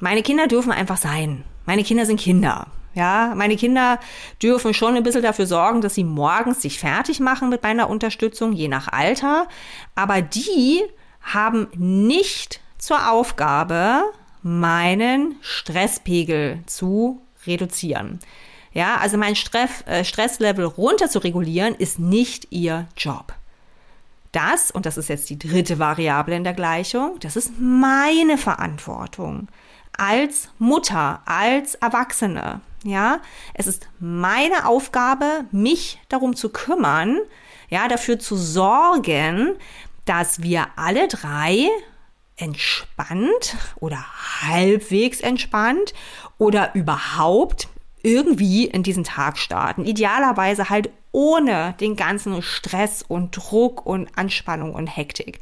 Meine 0.00 0.22
Kinder 0.22 0.46
dürfen 0.46 0.72
einfach 0.72 0.96
sein. 0.96 1.44
Meine 1.64 1.84
Kinder 1.84 2.06
sind 2.06 2.18
Kinder. 2.18 2.66
Ja, 2.94 3.32
meine 3.34 3.56
Kinder 3.56 3.98
dürfen 4.42 4.74
schon 4.74 4.96
ein 4.96 5.02
bisschen 5.02 5.22
dafür 5.22 5.46
sorgen, 5.46 5.80
dass 5.80 5.94
sie 5.94 6.04
morgens 6.04 6.60
sich 6.62 6.78
fertig 6.78 7.20
machen 7.20 7.48
mit 7.48 7.62
meiner 7.62 7.88
Unterstützung, 7.88 8.52
je 8.52 8.68
nach 8.68 8.88
Alter. 8.88 9.48
Aber 9.94 10.20
die 10.20 10.82
haben 11.22 11.68
nicht 11.76 12.60
zur 12.78 13.10
Aufgabe, 13.10 14.02
meinen 14.42 15.36
Stresspegel 15.40 16.60
zu 16.66 17.22
reduzieren. 17.46 18.18
Ja, 18.72 18.96
also 18.96 19.16
mein 19.16 19.36
Stress, 19.36 19.82
äh, 19.86 20.04
Stresslevel 20.04 20.64
runter 20.64 21.08
zu 21.08 21.18
regulieren, 21.18 21.74
ist 21.74 21.98
nicht 21.98 22.48
ihr 22.50 22.88
Job. 22.96 23.34
Das, 24.32 24.70
und 24.70 24.86
das 24.86 24.96
ist 24.96 25.08
jetzt 25.08 25.28
die 25.28 25.38
dritte 25.38 25.78
Variable 25.78 26.34
in 26.34 26.44
der 26.44 26.54
Gleichung, 26.54 27.18
das 27.20 27.36
ist 27.36 27.52
meine 27.58 28.38
Verantwortung 28.38 29.48
als 29.96 30.48
Mutter, 30.58 31.20
als 31.26 31.74
Erwachsene. 31.74 32.62
Ja, 32.84 33.20
es 33.54 33.66
ist 33.66 33.88
meine 34.00 34.66
Aufgabe, 34.66 35.44
mich 35.52 36.00
darum 36.08 36.34
zu 36.34 36.48
kümmern, 36.48 37.18
ja, 37.70 37.88
dafür 37.88 38.18
zu 38.18 38.36
sorgen, 38.36 39.54
dass 40.04 40.42
wir 40.42 40.66
alle 40.76 41.06
drei 41.08 41.68
entspannt 42.36 43.56
oder 43.76 44.04
halbwegs 44.42 45.20
entspannt 45.20 45.94
oder 46.38 46.74
überhaupt 46.74 47.68
irgendwie 48.02 48.66
in 48.66 48.82
diesen 48.82 49.04
Tag 49.04 49.38
starten. 49.38 49.84
Idealerweise 49.84 50.68
halt 50.68 50.90
ohne 51.12 51.74
den 51.78 51.94
ganzen 51.94 52.42
Stress 52.42 53.04
und 53.06 53.36
Druck 53.36 53.86
und 53.86 54.08
Anspannung 54.16 54.74
und 54.74 54.88
Hektik. 54.88 55.40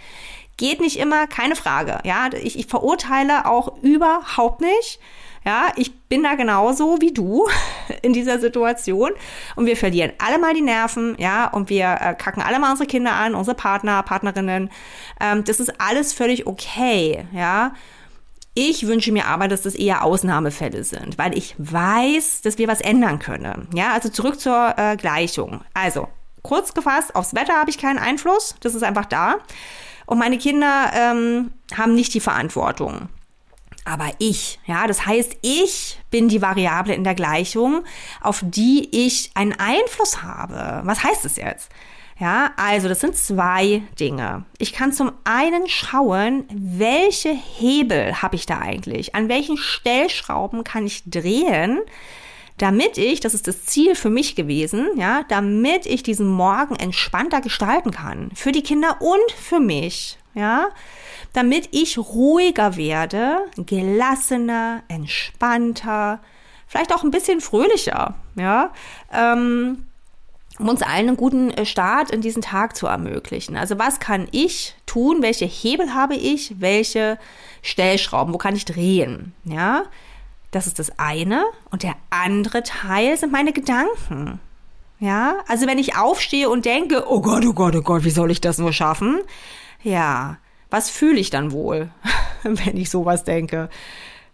Geht 0.56 0.80
nicht 0.80 0.98
immer, 0.98 1.26
keine 1.26 1.56
Frage. 1.56 2.00
Ja, 2.04 2.28
ich, 2.34 2.58
ich 2.58 2.66
verurteile 2.66 3.46
auch 3.46 3.78
überhaupt 3.82 4.60
nicht. 4.60 5.00
Ja, 5.44 5.72
ich 5.76 5.98
bin 6.08 6.22
da 6.22 6.34
genauso 6.34 6.98
wie 7.00 7.12
du 7.12 7.48
in 8.02 8.12
dieser 8.12 8.38
Situation 8.38 9.10
und 9.56 9.66
wir 9.66 9.76
verlieren 9.76 10.12
alle 10.18 10.38
mal 10.38 10.52
die 10.52 10.60
Nerven, 10.60 11.16
ja, 11.18 11.46
und 11.48 11.70
wir 11.70 11.96
äh, 12.00 12.14
kacken 12.14 12.42
alle 12.42 12.58
mal 12.58 12.70
unsere 12.70 12.86
Kinder 12.86 13.12
an, 13.12 13.34
unsere 13.34 13.56
Partner, 13.56 14.02
Partnerinnen. 14.02 14.70
Ähm, 15.18 15.44
das 15.44 15.60
ist 15.60 15.80
alles 15.80 16.12
völlig 16.12 16.46
okay, 16.46 17.26
ja. 17.32 17.72
Ich 18.54 18.86
wünsche 18.86 19.12
mir 19.12 19.26
aber, 19.26 19.46
dass 19.46 19.62
das 19.62 19.76
eher 19.76 20.04
Ausnahmefälle 20.04 20.82
sind, 20.82 21.16
weil 21.16 21.38
ich 21.38 21.54
weiß, 21.56 22.42
dass 22.42 22.58
wir 22.58 22.66
was 22.68 22.80
ändern 22.80 23.20
können. 23.20 23.68
Ja, 23.74 23.92
also 23.92 24.08
zurück 24.08 24.40
zur 24.40 24.74
äh, 24.76 24.96
Gleichung. 24.96 25.60
Also, 25.72 26.08
kurz 26.42 26.74
gefasst, 26.74 27.14
aufs 27.14 27.34
Wetter 27.34 27.54
habe 27.54 27.70
ich 27.70 27.78
keinen 27.78 27.98
Einfluss, 27.98 28.56
das 28.60 28.74
ist 28.74 28.82
einfach 28.82 29.06
da. 29.06 29.36
Und 30.04 30.18
meine 30.18 30.38
Kinder 30.38 30.90
ähm, 30.92 31.52
haben 31.76 31.94
nicht 31.94 32.12
die 32.12 32.20
Verantwortung. 32.20 33.08
Aber 33.84 34.10
ich, 34.18 34.58
ja, 34.66 34.86
das 34.86 35.06
heißt, 35.06 35.36
ich 35.42 35.98
bin 36.10 36.28
die 36.28 36.42
Variable 36.42 36.94
in 36.94 37.04
der 37.04 37.14
Gleichung, 37.14 37.84
auf 38.20 38.42
die 38.44 38.88
ich 38.92 39.30
einen 39.34 39.54
Einfluss 39.58 40.22
habe. 40.22 40.82
Was 40.84 41.02
heißt 41.02 41.24
das 41.24 41.36
jetzt? 41.36 41.70
Ja, 42.20 42.50
also 42.56 42.86
das 42.86 43.00
sind 43.00 43.16
zwei 43.16 43.82
Dinge. 43.98 44.44
Ich 44.58 44.74
kann 44.74 44.92
zum 44.92 45.10
einen 45.24 45.66
schauen, 45.68 46.44
welche 46.52 47.30
Hebel 47.30 48.20
habe 48.20 48.36
ich 48.36 48.44
da 48.44 48.58
eigentlich? 48.58 49.14
An 49.14 49.30
welchen 49.30 49.56
Stellschrauben 49.56 50.62
kann 50.62 50.84
ich 50.84 51.02
drehen, 51.06 51.80
damit 52.58 52.98
ich, 52.98 53.20
das 53.20 53.32
ist 53.32 53.48
das 53.48 53.64
Ziel 53.64 53.94
für 53.94 54.10
mich 54.10 54.36
gewesen, 54.36 54.86
ja, 54.96 55.24
damit 55.28 55.86
ich 55.86 56.02
diesen 56.02 56.26
Morgen 56.26 56.76
entspannter 56.76 57.40
gestalten 57.40 57.90
kann. 57.90 58.30
Für 58.34 58.52
die 58.52 58.62
Kinder 58.62 59.00
und 59.00 59.32
für 59.32 59.60
mich, 59.60 60.18
ja, 60.34 60.68
damit 61.32 61.68
ich 61.72 61.98
ruhiger 61.98 62.76
werde, 62.76 63.38
gelassener, 63.56 64.82
entspannter, 64.88 66.20
vielleicht 66.66 66.92
auch 66.94 67.02
ein 67.02 67.10
bisschen 67.10 67.40
fröhlicher, 67.40 68.14
ja, 68.36 68.72
ähm, 69.12 69.86
um 70.58 70.68
uns 70.68 70.82
allen 70.82 71.08
einen 71.08 71.16
guten 71.16 71.50
äh, 71.50 71.64
Start 71.64 72.10
in 72.10 72.20
diesen 72.20 72.42
Tag 72.42 72.76
zu 72.76 72.86
ermöglichen. 72.86 73.56
Also 73.56 73.78
was 73.78 73.98
kann 73.98 74.28
ich 74.30 74.74
tun? 74.86 75.22
Welche 75.22 75.46
Hebel 75.46 75.94
habe 75.94 76.14
ich? 76.14 76.60
Welche 76.60 77.18
Stellschrauben? 77.62 78.34
Wo 78.34 78.38
kann 78.38 78.54
ich 78.54 78.66
drehen? 78.66 79.32
Ja, 79.44 79.84
das 80.50 80.66
ist 80.66 80.78
das 80.78 80.98
eine. 80.98 81.44
Und 81.70 81.82
der 81.82 81.94
andere 82.10 82.62
Teil 82.62 83.16
sind 83.16 83.32
meine 83.32 83.52
Gedanken. 83.52 84.38
Ja, 84.98 85.38
also 85.48 85.66
wenn 85.66 85.78
ich 85.78 85.96
aufstehe 85.96 86.50
und 86.50 86.66
denke, 86.66 87.04
oh 87.08 87.22
Gott, 87.22 87.44
oh 87.46 87.54
Gott, 87.54 87.74
oh 87.74 87.80
Gott, 87.80 88.04
wie 88.04 88.10
soll 88.10 88.30
ich 88.30 88.42
das 88.42 88.58
nur 88.58 88.74
schaffen? 88.74 89.20
Ja, 89.82 90.36
was 90.70 90.90
fühle 90.90 91.20
ich 91.20 91.30
dann 91.30 91.52
wohl, 91.52 91.90
wenn 92.42 92.76
ich 92.76 92.90
sowas 92.90 93.24
denke? 93.24 93.68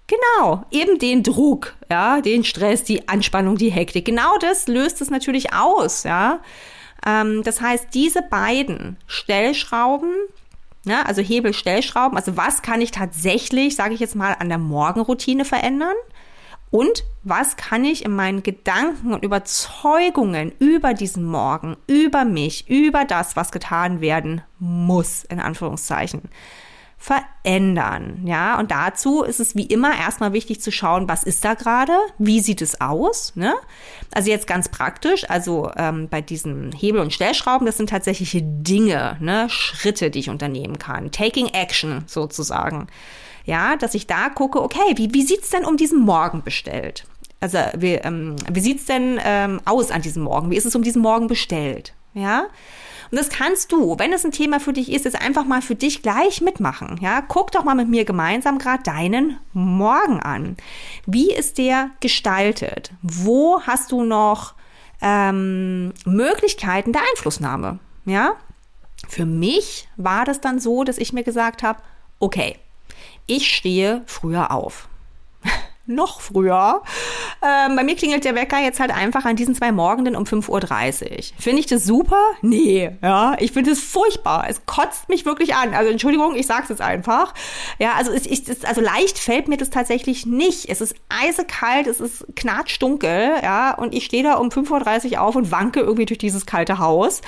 Genau, 0.06 0.64
eben 0.70 0.98
den 0.98 1.24
Druck, 1.24 1.74
ja, 1.90 2.20
den 2.20 2.44
Stress, 2.44 2.84
die 2.84 3.08
Anspannung, 3.08 3.56
die 3.56 3.70
Hektik. 3.70 4.04
Genau 4.04 4.38
das 4.38 4.68
löst 4.68 5.00
es 5.00 5.11
natürlich 5.11 5.52
aus, 5.52 6.04
ja. 6.04 6.40
Ähm, 7.04 7.42
das 7.42 7.61
heißt, 7.61 7.88
diese 7.92 8.22
beiden 8.22 8.96
Stellschrauben, 9.06 10.12
Ne? 10.87 11.04
Also 11.04 11.20
Hebel, 11.20 11.52
Stellschrauben. 11.52 12.16
Also 12.16 12.37
was 12.37 12.62
kann 12.62 12.80
ich 12.80 12.92
tatsächlich, 12.92 13.74
sage 13.74 13.92
ich 13.92 14.00
jetzt 14.00 14.14
mal, 14.14 14.37
an 14.38 14.48
der 14.48 14.58
Morgenroutine 14.58 15.44
verändern? 15.44 15.96
Und 16.76 17.04
was 17.22 17.56
kann 17.56 17.86
ich 17.86 18.04
in 18.04 18.14
meinen 18.14 18.42
Gedanken 18.42 19.14
und 19.14 19.24
Überzeugungen 19.24 20.52
über 20.58 20.92
diesen 20.92 21.24
Morgen, 21.24 21.78
über 21.86 22.26
mich, 22.26 22.68
über 22.68 23.06
das, 23.06 23.34
was 23.34 23.50
getan 23.50 24.02
werden 24.02 24.42
muss, 24.58 25.24
in 25.24 25.40
Anführungszeichen, 25.40 26.28
verändern. 26.98 28.24
Ja, 28.26 28.58
und 28.58 28.72
dazu 28.72 29.22
ist 29.22 29.40
es 29.40 29.56
wie 29.56 29.64
immer 29.64 29.98
erstmal 29.98 30.34
wichtig 30.34 30.60
zu 30.60 30.70
schauen, 30.70 31.08
was 31.08 31.24
ist 31.24 31.46
da 31.46 31.54
gerade, 31.54 31.96
wie 32.18 32.40
sieht 32.40 32.60
es 32.60 32.78
aus. 32.78 33.34
Ne? 33.36 33.54
Also 34.12 34.28
jetzt 34.28 34.46
ganz 34.46 34.68
praktisch, 34.68 35.30
also 35.30 35.70
ähm, 35.78 36.08
bei 36.10 36.20
diesen 36.20 36.72
Hebel- 36.72 37.00
und 37.00 37.14
Stellschrauben, 37.14 37.64
das 37.64 37.78
sind 37.78 37.88
tatsächliche 37.88 38.42
Dinge, 38.42 39.16
ne? 39.20 39.48
Schritte, 39.48 40.10
die 40.10 40.18
ich 40.18 40.28
unternehmen 40.28 40.78
kann. 40.78 41.10
Taking 41.10 41.46
Action 41.54 42.04
sozusagen. 42.06 42.88
Ja, 43.46 43.76
dass 43.76 43.94
ich 43.94 44.06
da 44.06 44.28
gucke, 44.28 44.62
okay, 44.62 44.94
wie, 44.96 45.14
wie 45.14 45.22
sieht's 45.22 45.50
denn 45.50 45.64
um 45.64 45.76
diesen 45.76 46.00
Morgen 46.00 46.42
bestellt? 46.42 47.06
Also 47.40 47.59
wie, 47.76 47.94
ähm, 47.94 48.37
wie 48.52 48.61
sieht's 48.61 48.87
denn 48.87 49.18
ähm, 49.24 49.61
aus 49.64 49.90
an 49.90 50.02
diesem 50.02 50.24
Morgen? 50.24 50.50
Wie 50.50 50.56
ist 50.56 50.66
es 50.66 50.76
um 50.76 50.82
diesen 50.82 51.00
Morgen 51.00 51.28
bestellt? 51.28 51.94
Ja, 52.12 52.46
und 53.11 53.18
das 53.18 53.28
kannst 53.28 53.72
du, 53.72 53.98
wenn 53.98 54.12
es 54.12 54.24
ein 54.24 54.32
Thema 54.32 54.59
für 54.61 54.72
dich 54.72 54.90
ist, 54.90 55.04
jetzt 55.04 55.20
einfach 55.20 55.44
mal 55.44 55.62
für 55.62 55.74
dich 55.74 56.02
gleich 56.02 56.40
mitmachen. 56.40 56.98
Ja, 57.00 57.22
guck 57.22 57.52
doch 57.52 57.64
mal 57.64 57.74
mit 57.74 57.88
mir 57.88 58.04
gemeinsam 58.04 58.59
gerade 58.59 58.82
deinen 58.82 59.38
Morgen 59.52 60.20
an. 60.20 60.56
Wie 61.06 61.32
ist 61.32 61.59
der 61.59 61.90
gestaltet? 62.00 62.90
Wo 63.02 63.61
hast 63.62 63.92
du 63.92 64.02
noch 64.02 64.54
ähm, 65.00 65.92
Möglichkeiten 66.04 66.92
der 66.92 67.02
Einflussnahme? 67.11 67.78
Ja, 68.06 68.32
für 69.09 69.26
mich 69.26 69.88
war 69.96 70.24
das 70.24 70.40
dann 70.40 70.59
so, 70.59 70.85
dass 70.85 70.98
ich 70.98 71.12
mir 71.12 71.22
gesagt 71.22 71.62
habe, 71.62 71.80
okay, 72.18 72.56
ich 73.26 73.54
stehe 73.54 74.02
früher 74.06 74.52
auf 74.52 74.88
noch 75.87 76.20
früher. 76.20 76.83
Ähm, 77.42 77.77
bei 77.77 77.85
mir 77.85 77.96
klingelt 77.96 78.25
der 78.25 78.35
Wecker 78.35 78.59
jetzt 78.59 78.81
halt 78.81 78.90
einfach 78.90 79.25
an 79.25 79.37
diesen 79.37 79.55
zwei 79.55 79.72
Morgenden 79.72 80.16
um 80.16 80.25
5.30 80.25 80.51
Uhr. 80.51 81.22
Finde 81.38 81.61
ich 81.61 81.66
das 81.66 81.85
super? 81.85 82.20
Nee, 82.42 82.90
ja, 83.03 83.37
ich 83.38 83.53
finde 83.53 83.70
es 83.70 83.81
furchtbar. 83.81 84.46
Es 84.49 84.66
kotzt 84.66 85.09
mich 85.09 85.25
wirklich 85.25 85.55
an. 85.55 85.75
Also 85.75 85.90
Entschuldigung, 85.90 86.35
ich 86.35 86.46
sag's 86.46 86.68
jetzt 86.68 86.81
einfach. 86.81 87.35
Ja, 87.79 87.92
also 87.94 88.12
es 88.12 88.27
ist, 88.27 88.66
also 88.66 88.81
leicht 88.81 89.18
fällt 89.18 89.49
mir 89.49 89.57
das 89.57 89.70
tatsächlich 89.70 90.27
nicht. 90.27 90.68
Es 90.68 90.81
ist 90.81 90.96
eisekalt, 91.09 91.87
es 91.87 92.01
ist 92.01 92.27
knatschdunkel, 92.35 93.35
ja, 93.42 93.75
und 93.75 93.94
ich 93.94 94.05
stehe 94.05 94.22
da 94.22 94.35
um 94.35 94.49
5.30 94.49 95.12
Uhr 95.12 95.20
auf 95.20 95.37
und 95.37 95.51
wanke 95.51 95.81
irgendwie 95.81 96.07
durch 96.07 96.18
dieses 96.18 96.46
kalte 96.46 96.79
Haus 96.79 97.20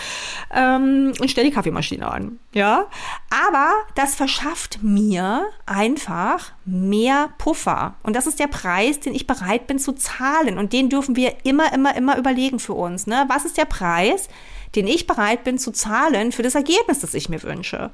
ähm, 0.55 1.13
und 1.21 1.31
stelle 1.31 1.49
die 1.49 1.55
Kaffeemaschine 1.55 2.11
an. 2.11 2.39
Ja, 2.53 2.87
aber 3.31 3.73
das 3.95 4.15
verschafft 4.15 4.83
mir 4.83 5.47
einfach 5.67 6.53
mehr 6.65 7.29
Puffer. 7.39 7.95
Und 8.03 8.17
das 8.17 8.27
ist 8.27 8.41
der 8.41 8.48
Preis, 8.49 9.01
den 9.01 9.15
ich 9.15 9.27
bereit 9.27 9.67
bin 9.67 9.79
zu 9.79 9.93
zahlen. 9.93 10.59
Und 10.59 10.73
den 10.73 10.89
dürfen 10.89 11.17
wir 11.17 11.35
immer, 11.45 11.73
immer, 11.73 11.95
immer 11.97 12.19
überlegen 12.19 12.59
für 12.59 12.75
uns. 12.75 13.07
Ne? 13.07 13.25
Was 13.29 13.45
ist 13.45 13.57
der 13.57 13.65
Preis, 13.65 14.29
den 14.75 14.87
ich 14.87 15.07
bereit 15.07 15.45
bin 15.45 15.59
zu 15.59 15.71
zahlen 15.71 16.33
für 16.33 16.43
das 16.43 16.55
Ergebnis, 16.55 17.01
das 17.01 17.15
ich 17.15 17.29
mir 17.29 17.43
wünsche? 17.43 17.91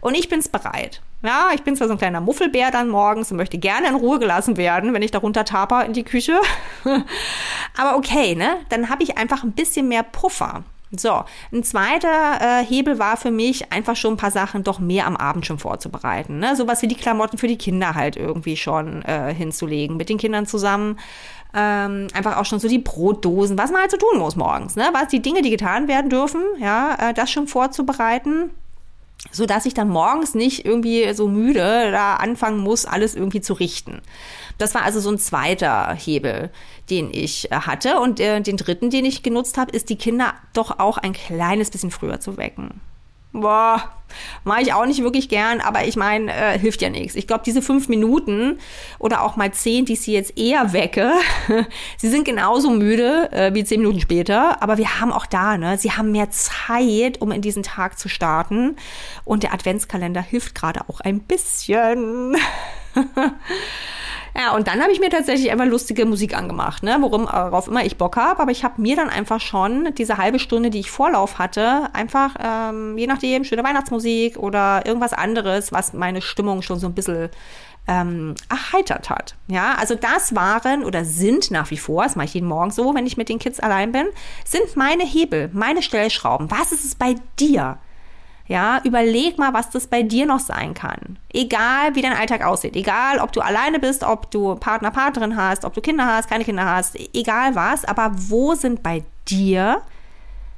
Und 0.00 0.16
ich 0.16 0.28
bin 0.28 0.38
es 0.38 0.48
bereit. 0.48 1.02
Ja, 1.22 1.50
ich 1.54 1.62
bin 1.62 1.76
zwar 1.76 1.88
so 1.88 1.92
ein 1.92 1.98
kleiner 1.98 2.22
Muffelbär 2.22 2.70
dann 2.70 2.88
morgens 2.88 3.30
und 3.30 3.36
möchte 3.36 3.58
gerne 3.58 3.88
in 3.88 3.94
Ruhe 3.94 4.18
gelassen 4.18 4.56
werden, 4.56 4.94
wenn 4.94 5.02
ich 5.02 5.10
darunter 5.10 5.44
taper 5.44 5.84
in 5.84 5.92
die 5.92 6.04
Küche. 6.04 6.40
Aber 7.76 7.96
okay, 7.96 8.34
ne? 8.34 8.56
Dann 8.70 8.88
habe 8.88 9.02
ich 9.02 9.18
einfach 9.18 9.44
ein 9.44 9.52
bisschen 9.52 9.88
mehr 9.88 10.02
Puffer. 10.02 10.64
So, 10.96 11.22
ein 11.52 11.62
zweiter 11.62 12.40
äh, 12.40 12.64
Hebel 12.64 12.98
war 12.98 13.16
für 13.16 13.30
mich 13.30 13.72
einfach 13.72 13.94
schon 13.94 14.14
ein 14.14 14.16
paar 14.16 14.32
Sachen 14.32 14.64
doch 14.64 14.80
mehr 14.80 15.06
am 15.06 15.16
Abend 15.16 15.46
schon 15.46 15.58
vorzubereiten. 15.58 16.40
Ne? 16.40 16.56
Sowas 16.56 16.82
wie 16.82 16.88
die 16.88 16.96
Klamotten 16.96 17.38
für 17.38 17.46
die 17.46 17.58
Kinder 17.58 17.94
halt 17.94 18.16
irgendwie 18.16 18.56
schon 18.56 19.02
äh, 19.02 19.32
hinzulegen, 19.32 19.96
mit 19.96 20.08
den 20.08 20.18
Kindern 20.18 20.46
zusammen. 20.46 20.98
Ähm, 21.54 22.08
einfach 22.12 22.36
auch 22.36 22.44
schon 22.44 22.60
so 22.60 22.68
die 22.68 22.78
Brotdosen, 22.78 23.56
was 23.56 23.70
man 23.70 23.82
halt 23.82 23.90
so 23.90 23.96
tun 23.96 24.18
muss 24.18 24.36
morgens, 24.36 24.76
ne? 24.76 24.88
Was 24.92 25.08
die 25.08 25.20
Dinge, 25.20 25.42
die 25.42 25.50
getan 25.50 25.88
werden 25.88 26.08
dürfen, 26.08 26.42
ja, 26.60 27.10
äh, 27.10 27.14
das 27.14 27.30
schon 27.30 27.48
vorzubereiten 27.48 28.50
so 29.30 29.46
dass 29.46 29.66
ich 29.66 29.74
dann 29.74 29.88
morgens 29.88 30.34
nicht 30.34 30.64
irgendwie 30.64 31.12
so 31.12 31.28
müde 31.28 31.90
da 31.92 32.16
anfangen 32.16 32.58
muss, 32.58 32.86
alles 32.86 33.14
irgendwie 33.14 33.40
zu 33.40 33.52
richten. 33.52 34.00
Das 34.60 34.74
war 34.74 34.82
also 34.82 35.00
so 35.00 35.10
ein 35.10 35.18
zweiter 35.18 35.94
Hebel, 35.94 36.50
den 36.90 37.10
ich 37.12 37.50
äh, 37.50 37.54
hatte. 37.54 38.00
Und 38.00 38.20
äh, 38.20 38.40
den 38.40 38.56
dritten, 38.56 38.90
den 38.90 39.04
ich 39.04 39.22
genutzt 39.22 39.58
habe, 39.58 39.72
ist 39.72 39.88
die 39.88 39.96
Kinder 39.96 40.34
doch 40.52 40.78
auch 40.78 40.98
ein 40.98 41.12
kleines 41.12 41.70
bisschen 41.70 41.90
früher 41.90 42.20
zu 42.20 42.36
wecken. 42.36 42.80
Boah, 43.32 43.84
mache 44.42 44.62
ich 44.62 44.72
auch 44.72 44.86
nicht 44.86 45.04
wirklich 45.04 45.28
gern, 45.28 45.60
aber 45.60 45.84
ich 45.84 45.94
meine, 45.94 46.32
äh, 46.34 46.58
hilft 46.58 46.82
ja 46.82 46.90
nichts. 46.90 47.14
Ich 47.14 47.28
glaube, 47.28 47.44
diese 47.46 47.62
fünf 47.62 47.88
Minuten 47.88 48.58
oder 48.98 49.22
auch 49.22 49.36
mal 49.36 49.52
zehn, 49.52 49.84
die 49.84 49.92
ich 49.92 50.00
sie 50.00 50.12
jetzt 50.12 50.36
eher 50.36 50.72
wecke, 50.72 51.12
sie 51.96 52.08
sind 52.08 52.24
genauso 52.24 52.70
müde 52.70 53.30
äh, 53.30 53.54
wie 53.54 53.62
zehn 53.62 53.80
Minuten 53.80 54.00
später, 54.00 54.60
aber 54.60 54.78
wir 54.78 55.00
haben 55.00 55.12
auch 55.12 55.26
da, 55.26 55.56
ne, 55.56 55.78
sie 55.78 55.92
haben 55.92 56.10
mehr 56.10 56.30
Zeit, 56.30 57.20
um 57.20 57.30
in 57.30 57.40
diesen 57.40 57.62
Tag 57.62 58.00
zu 58.00 58.08
starten 58.08 58.74
und 59.24 59.44
der 59.44 59.54
Adventskalender 59.54 60.22
hilft 60.22 60.56
gerade 60.56 60.80
auch 60.88 61.00
ein 61.00 61.20
bisschen. 61.20 62.36
Ja, 64.40 64.54
und 64.54 64.68
dann 64.68 64.80
habe 64.80 64.90
ich 64.90 65.00
mir 65.00 65.10
tatsächlich 65.10 65.50
einfach 65.50 65.66
lustige 65.66 66.06
Musik 66.06 66.34
angemacht, 66.34 66.82
ne, 66.82 66.96
worum, 67.00 67.24
worauf 67.24 67.68
immer 67.68 67.84
ich 67.84 67.98
Bock 67.98 68.16
habe. 68.16 68.40
Aber 68.40 68.50
ich 68.50 68.64
habe 68.64 68.80
mir 68.80 68.96
dann 68.96 69.10
einfach 69.10 69.38
schon 69.38 69.92
diese 69.98 70.16
halbe 70.16 70.38
Stunde, 70.38 70.70
die 70.70 70.80
ich 70.80 70.90
Vorlauf 70.90 71.38
hatte, 71.38 71.90
einfach, 71.92 72.36
ähm, 72.42 72.96
je 72.96 73.06
nachdem, 73.06 73.44
schöne 73.44 73.64
Weihnachtsmusik 73.64 74.38
oder 74.38 74.86
irgendwas 74.86 75.12
anderes, 75.12 75.72
was 75.72 75.92
meine 75.92 76.22
Stimmung 76.22 76.62
schon 76.62 76.78
so 76.78 76.86
ein 76.86 76.94
bisschen 76.94 77.28
ähm, 77.86 78.34
erheitert 78.48 79.10
hat. 79.10 79.34
Ja, 79.48 79.74
also 79.78 79.94
das 79.94 80.34
waren 80.34 80.84
oder 80.84 81.04
sind 81.04 81.50
nach 81.50 81.70
wie 81.70 81.76
vor, 81.76 82.04
das 82.04 82.16
mache 82.16 82.26
ich 82.26 82.34
jeden 82.34 82.48
Morgen 82.48 82.70
so, 82.70 82.94
wenn 82.94 83.06
ich 83.06 83.18
mit 83.18 83.28
den 83.28 83.38
Kids 83.38 83.60
allein 83.60 83.92
bin, 83.92 84.06
sind 84.46 84.74
meine 84.74 85.04
Hebel, 85.04 85.50
meine 85.52 85.82
Stellschrauben. 85.82 86.50
Was 86.50 86.72
ist 86.72 86.86
es 86.86 86.94
bei 86.94 87.16
dir? 87.38 87.76
Ja, 88.50 88.80
überleg 88.82 89.38
mal, 89.38 89.54
was 89.54 89.70
das 89.70 89.86
bei 89.86 90.02
dir 90.02 90.26
noch 90.26 90.40
sein 90.40 90.74
kann. 90.74 91.20
Egal, 91.32 91.94
wie 91.94 92.02
dein 92.02 92.16
Alltag 92.16 92.44
aussieht. 92.44 92.74
Egal, 92.74 93.20
ob 93.20 93.30
du 93.30 93.42
alleine 93.42 93.78
bist, 93.78 94.02
ob 94.02 94.28
du 94.32 94.56
Partner, 94.56 94.90
Partnerin 94.90 95.36
hast, 95.36 95.64
ob 95.64 95.72
du 95.72 95.80
Kinder 95.80 96.04
hast, 96.04 96.28
keine 96.28 96.42
Kinder 96.42 96.64
hast, 96.64 96.98
egal 97.14 97.54
was. 97.54 97.84
Aber 97.84 98.10
wo 98.12 98.56
sind 98.56 98.82
bei 98.82 99.04
dir, 99.28 99.82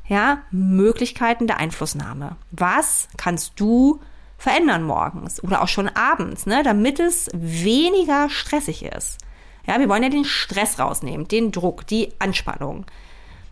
ja, 0.08 0.38
Möglichkeiten 0.50 1.46
der 1.46 1.58
Einflussnahme? 1.58 2.36
Was 2.50 3.08
kannst 3.18 3.60
du 3.60 4.00
verändern 4.38 4.84
morgens 4.84 5.44
oder 5.44 5.60
auch 5.60 5.68
schon 5.68 5.90
abends, 5.90 6.46
ne, 6.46 6.62
damit 6.62 6.98
es 6.98 7.28
weniger 7.34 8.30
stressig 8.30 8.86
ist? 8.86 9.18
Ja, 9.66 9.78
wir 9.78 9.90
wollen 9.90 10.02
ja 10.02 10.08
den 10.08 10.24
Stress 10.24 10.78
rausnehmen, 10.78 11.28
den 11.28 11.52
Druck, 11.52 11.86
die 11.86 12.14
Anspannung, 12.18 12.86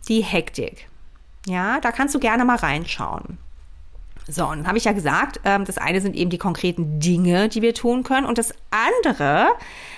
die 0.08 0.22
Hektik. 0.22 0.88
Ja, 1.44 1.78
da 1.80 1.92
kannst 1.92 2.14
du 2.14 2.18
gerne 2.18 2.46
mal 2.46 2.56
reinschauen. 2.56 3.36
So, 4.30 4.46
und 4.46 4.58
dann 4.58 4.66
habe 4.66 4.78
ich 4.78 4.84
ja 4.84 4.92
gesagt, 4.92 5.40
ähm, 5.44 5.64
das 5.64 5.78
eine 5.78 6.00
sind 6.00 6.14
eben 6.14 6.30
die 6.30 6.38
konkreten 6.38 7.00
Dinge, 7.00 7.48
die 7.48 7.62
wir 7.62 7.74
tun 7.74 8.02
können. 8.02 8.26
Und 8.26 8.38
das 8.38 8.54
andere, 8.70 9.48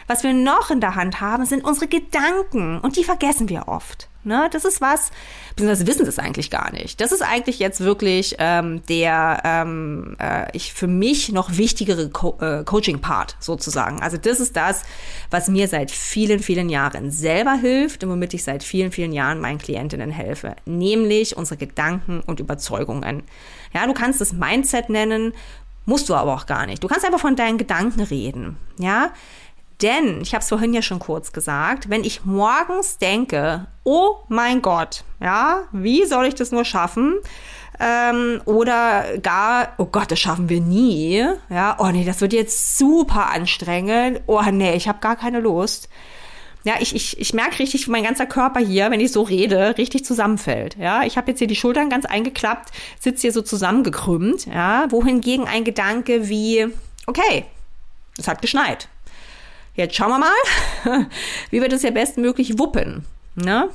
was 0.06 0.22
wir 0.22 0.32
noch 0.32 0.70
in 0.70 0.80
der 0.80 0.94
Hand 0.94 1.20
haben, 1.20 1.44
sind 1.44 1.64
unsere 1.64 1.86
Gedanken. 1.86 2.78
Und 2.78 2.96
die 2.96 3.04
vergessen 3.04 3.48
wir 3.48 3.68
oft. 3.68 4.08
Ne? 4.24 4.48
Das 4.52 4.64
ist 4.64 4.80
was, 4.80 5.10
beziehungsweise 5.50 5.86
wissen 5.88 6.06
das 6.06 6.20
eigentlich 6.20 6.48
gar 6.50 6.70
nicht. 6.70 7.00
Das 7.00 7.10
ist 7.10 7.22
eigentlich 7.22 7.58
jetzt 7.58 7.80
wirklich 7.80 8.36
ähm, 8.38 8.82
der 8.88 9.42
ähm, 9.44 10.16
äh, 10.20 10.46
ich 10.52 10.72
für 10.72 10.86
mich 10.86 11.32
noch 11.32 11.56
wichtigere 11.56 12.08
Co 12.08 12.38
äh, 12.40 12.62
Coaching-Part 12.62 13.36
sozusagen. 13.40 14.00
Also 14.00 14.18
das 14.18 14.38
ist 14.38 14.56
das, 14.56 14.84
was 15.30 15.48
mir 15.48 15.66
seit 15.66 15.90
vielen, 15.90 16.38
vielen 16.38 16.68
Jahren 16.68 17.10
selber 17.10 17.54
hilft 17.54 18.04
und 18.04 18.10
womit 18.10 18.32
ich 18.32 18.44
seit 18.44 18.62
vielen, 18.62 18.92
vielen 18.92 19.12
Jahren 19.12 19.40
meinen 19.40 19.58
Klientinnen 19.58 20.10
helfe. 20.10 20.54
Nämlich 20.66 21.36
unsere 21.36 21.58
Gedanken 21.58 22.20
und 22.20 22.38
Überzeugungen. 22.38 23.24
Ja, 23.72 23.86
du 23.86 23.92
kannst 23.92 24.20
es 24.20 24.32
Mindset 24.32 24.88
nennen, 24.88 25.32
musst 25.86 26.08
du 26.08 26.14
aber 26.14 26.34
auch 26.34 26.46
gar 26.46 26.66
nicht. 26.66 26.82
Du 26.82 26.88
kannst 26.88 27.04
einfach 27.04 27.20
von 27.20 27.36
deinen 27.36 27.58
Gedanken 27.58 28.00
reden. 28.00 28.56
Ja, 28.78 29.12
denn, 29.82 30.20
ich 30.20 30.32
habe 30.32 30.42
es 30.42 30.48
vorhin 30.48 30.72
ja 30.72 30.82
schon 30.82 31.00
kurz 31.00 31.32
gesagt, 31.32 31.90
wenn 31.90 32.04
ich 32.04 32.24
morgens 32.24 32.98
denke, 32.98 33.66
oh 33.82 34.16
mein 34.28 34.62
Gott, 34.62 35.04
ja, 35.20 35.62
wie 35.72 36.04
soll 36.04 36.26
ich 36.26 36.34
das 36.34 36.52
nur 36.52 36.64
schaffen? 36.64 37.18
Ähm, 37.80 38.40
oder 38.44 39.18
gar, 39.18 39.72
oh 39.78 39.86
Gott, 39.86 40.12
das 40.12 40.20
schaffen 40.20 40.48
wir 40.48 40.60
nie. 40.60 41.24
Ja, 41.50 41.76
oh 41.80 41.88
nee, 41.88 42.04
das 42.04 42.20
wird 42.20 42.32
jetzt 42.32 42.78
super 42.78 43.30
anstrengend. 43.30 44.20
Oh 44.26 44.42
nee, 44.52 44.74
ich 44.74 44.86
habe 44.86 45.00
gar 45.00 45.16
keine 45.16 45.40
Lust. 45.40 45.88
Ja, 46.64 46.74
ich, 46.80 46.94
ich, 46.94 47.18
ich 47.18 47.34
merke 47.34 47.58
richtig, 47.58 47.86
wie 47.86 47.90
mein 47.90 48.04
ganzer 48.04 48.26
Körper 48.26 48.60
hier, 48.60 48.90
wenn 48.90 49.00
ich 49.00 49.10
so 49.10 49.22
rede, 49.22 49.76
richtig 49.78 50.04
zusammenfällt. 50.04 50.76
Ja, 50.78 51.02
ich 51.02 51.16
habe 51.16 51.30
jetzt 51.30 51.38
hier 51.38 51.48
die 51.48 51.56
Schultern 51.56 51.90
ganz 51.90 52.04
eingeklappt, 52.04 52.70
sitze 53.00 53.22
hier 53.22 53.32
so 53.32 53.42
zusammengekrümmt. 53.42 54.46
Ja, 54.46 54.86
wohingegen 54.90 55.46
ein 55.48 55.64
Gedanke 55.64 56.28
wie, 56.28 56.68
okay, 57.06 57.44
es 58.18 58.28
hat 58.28 58.42
geschneit. 58.42 58.88
Jetzt 59.74 59.96
schauen 59.96 60.10
wir 60.10 60.18
mal, 60.18 61.06
wie 61.50 61.60
wir 61.60 61.68
das 61.68 61.82
ja 61.82 61.90
bestmöglich 61.90 62.58
wuppen. 62.58 63.06
Ne? 63.34 63.70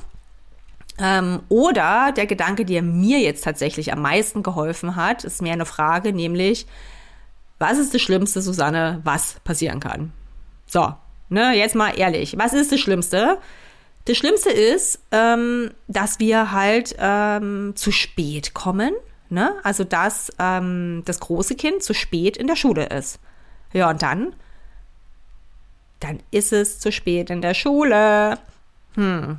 Ähm, 0.98 1.40
oder 1.48 2.12
der 2.12 2.26
Gedanke, 2.26 2.64
der 2.64 2.82
mir 2.82 3.18
jetzt 3.18 3.44
tatsächlich 3.44 3.92
am 3.92 4.02
meisten 4.02 4.42
geholfen 4.42 4.96
hat, 4.96 5.24
ist 5.24 5.42
mehr 5.42 5.52
eine 5.52 5.66
Frage, 5.66 6.12
nämlich, 6.12 6.66
was 7.58 7.78
ist 7.78 7.94
das 7.94 8.00
Schlimmste, 8.00 8.40
Susanne, 8.40 9.00
was 9.04 9.40
passieren 9.44 9.80
kann? 9.80 10.12
So, 10.66 10.94
ne, 11.28 11.54
jetzt 11.56 11.74
mal 11.74 11.90
ehrlich, 11.98 12.36
was 12.38 12.52
ist 12.52 12.72
das 12.72 12.80
Schlimmste? 12.80 13.38
Das 14.04 14.16
Schlimmste 14.16 14.50
ist, 14.50 15.00
ähm, 15.10 15.70
dass 15.86 16.18
wir 16.18 16.52
halt 16.52 16.96
ähm, 16.98 17.72
zu 17.76 17.92
spät 17.92 18.54
kommen. 18.54 18.92
Ne? 19.28 19.54
Also, 19.62 19.84
dass 19.84 20.32
ähm, 20.38 21.02
das 21.04 21.20
große 21.20 21.54
Kind 21.56 21.82
zu 21.82 21.92
spät 21.92 22.36
in 22.36 22.46
der 22.46 22.56
Schule 22.56 22.86
ist. 22.86 23.20
Ja, 23.74 23.90
und 23.90 24.00
dann 24.00 24.34
dann 26.00 26.20
ist 26.30 26.52
es 26.52 26.78
zu 26.78 26.92
spät 26.92 27.30
in 27.30 27.42
der 27.42 27.54
Schule. 27.54 28.38
Hm. 28.94 29.38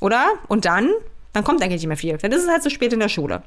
Oder? 0.00 0.32
Und 0.48 0.64
dann? 0.64 0.90
Dann 1.32 1.44
kommt 1.44 1.62
eigentlich 1.62 1.82
nicht 1.82 1.88
mehr 1.88 1.96
viel. 1.96 2.16
Dann 2.18 2.32
ist 2.32 2.42
es 2.42 2.48
halt 2.48 2.62
zu 2.62 2.70
spät 2.70 2.92
in 2.92 3.00
der 3.00 3.08
Schule. 3.08 3.42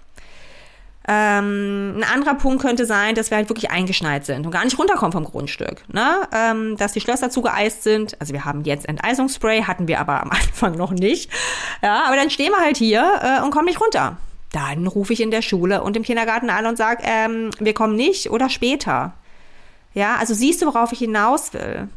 Ähm, 1.09 1.95
ein 1.97 2.03
anderer 2.03 2.35
Punkt 2.35 2.61
könnte 2.61 2.85
sein, 2.85 3.15
dass 3.15 3.31
wir 3.31 3.37
halt 3.37 3.47
wirklich 3.49 3.71
eingeschneit 3.71 4.25
sind 4.25 4.45
und 4.45 4.51
gar 4.51 4.65
nicht 4.65 4.77
runterkommen 4.77 5.13
vom 5.13 5.23
Grundstück. 5.23 5.83
Ne? 5.87 6.27
Ähm, 6.33 6.75
dass 6.75 6.91
die 6.91 6.99
Schlösser 6.99 7.29
zugeeist 7.29 7.83
sind. 7.83 8.19
Also 8.19 8.33
wir 8.33 8.43
haben 8.43 8.63
jetzt 8.65 8.87
Enteisungsspray, 8.89 9.63
hatten 9.63 9.87
wir 9.87 10.01
aber 10.01 10.21
am 10.21 10.29
Anfang 10.31 10.75
noch 10.75 10.91
nicht. 10.91 11.31
Ja, 11.81 12.03
aber 12.05 12.17
dann 12.17 12.29
stehen 12.29 12.51
wir 12.51 12.59
halt 12.59 12.75
hier 12.75 13.21
äh, 13.21 13.41
und 13.41 13.51
kommen 13.51 13.65
nicht 13.65 13.79
runter. 13.79 14.17
Dann 14.51 14.85
rufe 14.87 15.13
ich 15.13 15.21
in 15.21 15.31
der 15.31 15.41
Schule 15.41 15.81
und 15.81 15.95
im 15.95 16.03
Kindergarten 16.03 16.49
an 16.49 16.65
und 16.65 16.77
sage, 16.77 17.03
ähm, 17.05 17.51
wir 17.59 17.73
kommen 17.73 17.95
nicht 17.95 18.29
oder 18.29 18.49
später. 18.49 19.13
Ja, 19.93 20.17
also 20.17 20.33
siehst 20.33 20.61
du, 20.61 20.65
worauf 20.65 20.91
ich 20.91 20.99
hinaus 20.99 21.53
will. 21.53 21.87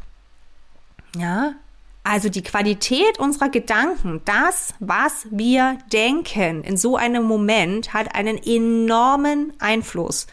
Ja, 1.17 1.53
also 2.03 2.29
die 2.29 2.41
Qualität 2.41 3.19
unserer 3.19 3.49
Gedanken, 3.49 4.21
das, 4.25 4.73
was 4.79 5.27
wir 5.29 5.77
denken 5.93 6.63
in 6.63 6.77
so 6.77 6.97
einem 6.97 7.23
Moment, 7.23 7.93
hat 7.93 8.15
einen 8.15 8.41
enormen 8.43 9.53
Einfluss 9.59 10.27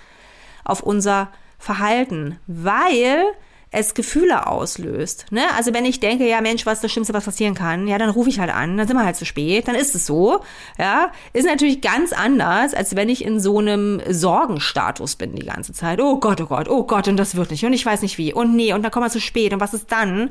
auf 0.64 0.82
unser 0.82 1.30
Verhalten, 1.58 2.38
weil 2.46 3.24
es 3.70 3.92
Gefühle 3.92 4.46
auslöst. 4.46 5.26
Ne? 5.30 5.42
Also 5.54 5.74
wenn 5.74 5.84
ich 5.84 6.00
denke, 6.00 6.26
ja 6.26 6.40
Mensch, 6.40 6.64
was 6.64 6.78
ist 6.78 6.84
das 6.84 6.92
Schlimmste, 6.92 7.12
was 7.12 7.26
passieren 7.26 7.54
kann, 7.54 7.86
ja, 7.86 7.98
dann 7.98 8.08
rufe 8.08 8.30
ich 8.30 8.40
halt 8.40 8.50
an, 8.50 8.78
dann 8.78 8.86
sind 8.86 8.96
wir 8.96 9.04
halt 9.04 9.16
zu 9.16 9.26
spät, 9.26 9.68
dann 9.68 9.74
ist 9.74 9.94
es 9.94 10.06
so. 10.06 10.40
Ja, 10.78 11.12
ist 11.34 11.44
natürlich 11.44 11.82
ganz 11.82 12.12
anders, 12.12 12.72
als 12.72 12.96
wenn 12.96 13.10
ich 13.10 13.22
in 13.22 13.40
so 13.40 13.58
einem 13.58 14.00
Sorgenstatus 14.08 15.16
bin 15.16 15.34
die 15.34 15.44
ganze 15.44 15.74
Zeit. 15.74 16.00
Oh 16.00 16.18
Gott, 16.18 16.40
oh 16.40 16.46
Gott, 16.46 16.68
oh 16.68 16.84
Gott, 16.84 17.08
und 17.08 17.18
das 17.18 17.36
wird 17.36 17.50
nicht 17.50 17.64
und 17.64 17.74
ich 17.74 17.84
weiß 17.84 18.00
nicht 18.00 18.16
wie 18.16 18.32
und 18.32 18.56
nee 18.56 18.72
und 18.72 18.82
dann 18.82 18.90
kommen 18.90 19.04
wir 19.04 19.10
zu 19.10 19.20
spät 19.20 19.52
und 19.52 19.60
was 19.60 19.74
ist 19.74 19.92
dann? 19.92 20.30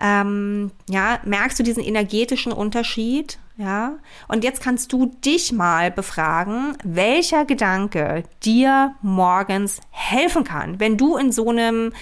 Ähm, 0.00 0.72
ja, 0.88 1.20
merkst 1.24 1.58
du 1.58 1.62
diesen 1.62 1.82
energetischen 1.82 2.52
Unterschied? 2.52 3.38
Ja, 3.56 3.98
und 4.26 4.42
jetzt 4.42 4.60
kannst 4.60 4.92
du 4.92 5.06
dich 5.24 5.52
mal 5.52 5.92
befragen, 5.92 6.76
welcher 6.82 7.44
Gedanke 7.44 8.24
dir 8.42 8.96
morgens 9.00 9.80
helfen 9.90 10.42
kann, 10.42 10.80
wenn 10.80 10.96
du 10.96 11.16
in 11.16 11.30
so 11.30 11.50
einem 11.50 11.92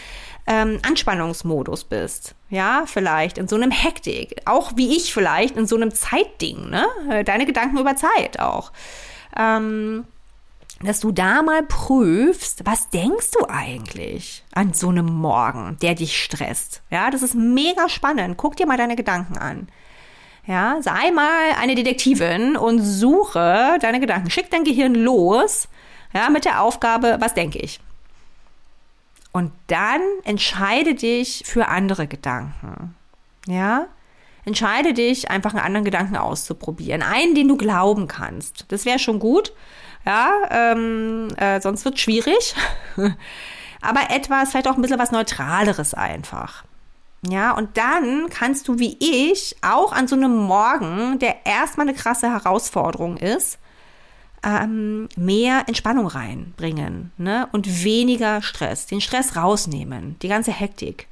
ähm, 0.47 0.79
Anspannungsmodus 0.83 1.85
bist. 1.85 2.35
Ja, 2.49 2.85
vielleicht 2.87 3.37
in 3.37 3.49
so 3.49 3.57
einem 3.57 3.71
Hektik. 3.71 4.37
Auch 4.47 4.73
wie 4.77 4.97
ich 4.97 5.13
vielleicht 5.13 5.57
in 5.57 5.67
so 5.67 5.77
einem 5.77 5.93
Zeitding, 5.93 6.71
ne? 6.71 6.87
Deine 7.25 7.45
Gedanken 7.45 7.79
über 7.79 7.97
Zeit 7.97 8.41
auch. 8.41 8.73
Ähm, 9.37 10.05
dass 10.85 11.01
du 11.01 11.13
da 11.13 11.43
mal 11.43 11.63
prüfst, 11.63 12.67
was 12.67 12.91
denkst 12.91 13.31
du 13.33 13.47
eigentlich 13.49 14.45
an 14.53 14.73
so 14.73 14.89
einem 14.89 15.07
Morgen, 15.07 15.77
der 15.81 15.95
dich 15.95 16.23
stresst. 16.23 16.83
Ja, 16.91 17.11
das 17.11 17.23
ist 17.23 17.35
mega 17.35 17.89
spannend. 17.89 18.37
Guck 18.37 18.57
dir 18.57 18.67
mal 18.67 18.77
deine 18.77 18.97
Gedanken 18.97 19.39
an. 19.39 19.69
Ja, 20.47 20.79
sei 20.81 21.13
mal 21.13 21.53
eine 21.61 21.77
Detektivin 21.77 22.57
und 22.57 22.81
suche 22.81 23.79
deine 23.81 24.01
Gedanken. 24.01 24.31
Schick 24.31 24.51
dein 24.51 24.65
Gehirn 24.65 24.95
los, 24.95 25.69
ja, 26.13 26.29
mit 26.31 26.45
der 26.45 26.63
Aufgabe, 26.63 27.17
was 27.21 27.35
denke 27.35 27.59
ich? 27.59 27.81
Und 29.31 29.53
dann 29.69 30.01
entscheide 30.25 30.95
dich 30.95 31.43
für 31.47 31.69
andere 31.69 32.07
Gedanken. 32.07 32.95
Ja, 33.47 33.87
entscheide 34.45 34.93
dich, 34.93 35.31
einfach 35.31 35.55
einen 35.55 35.65
anderen 35.65 35.85
Gedanken 35.85 36.17
auszuprobieren. 36.17 37.03
Einen, 37.03 37.35
den 37.35 37.49
du 37.49 37.57
glauben 37.57 38.09
kannst. 38.09 38.67
Das 38.69 38.85
wäre 38.85 38.99
schon 38.99 39.21
gut. 39.21 39.53
Ja, 40.05 40.33
ähm, 40.51 41.29
äh, 41.37 41.61
sonst 41.61 41.85
wird 41.85 41.99
schwierig. 42.01 42.55
Aber 43.81 44.11
etwas, 44.11 44.51
vielleicht 44.51 44.69
auch 44.69 44.77
ein 44.77 44.83
bisschen 44.83 44.99
was 44.99 45.13
Neutraleres 45.13 45.95
einfach. 45.95 46.65
Ja, 47.29 47.53
und 47.53 47.77
dann 47.77 48.29
kannst 48.31 48.67
du 48.67 48.79
wie 48.79 48.97
ich 48.99 49.57
auch 49.63 49.93
an 49.93 50.09
so 50.09 50.17
einem 50.17 50.37
Morgen, 50.37 51.19
der 51.21 51.47
erstmal 51.47 51.89
eine 51.89 51.97
krasse 51.97 52.31
Herausforderung 52.31 53.17
ist, 53.17 53.59
ähm, 54.45 55.09
mehr 55.17 55.65
Entspannung 55.69 56.09
reinbringen 56.09 57.13
ne? 57.17 57.49
und 57.53 57.85
weniger 57.85 58.43
Stress, 58.43 58.87
den 58.87 59.01
Stress 59.01 59.37
rausnehmen, 59.37 60.17
die 60.21 60.29
ganze 60.29 60.53
Hektik. 60.53 61.07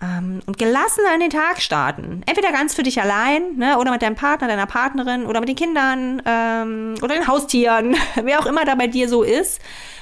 Ähm, 0.00 0.40
und 0.46 0.58
gelassen 0.58 1.02
an 1.12 1.18
den 1.18 1.30
Tag 1.30 1.60
starten. 1.60 2.22
Entweder 2.26 2.52
ganz 2.52 2.74
für 2.74 2.84
dich 2.84 3.00
allein 3.00 3.56
ne? 3.56 3.78
oder 3.78 3.90
mit 3.90 4.00
deinem 4.00 4.14
Partner, 4.14 4.46
deiner 4.46 4.66
Partnerin 4.66 5.26
oder 5.26 5.40
mit 5.40 5.48
den 5.48 5.56
Kindern 5.56 6.22
ähm, 6.24 6.94
oder 7.02 7.14
den 7.14 7.26
Haustieren, 7.26 7.96
wer 8.22 8.38
auch 8.38 8.46
immer 8.46 8.64
da 8.64 8.76
bei 8.76 8.86
dir 8.86 9.08
so 9.08 9.24
ist, 9.24 9.60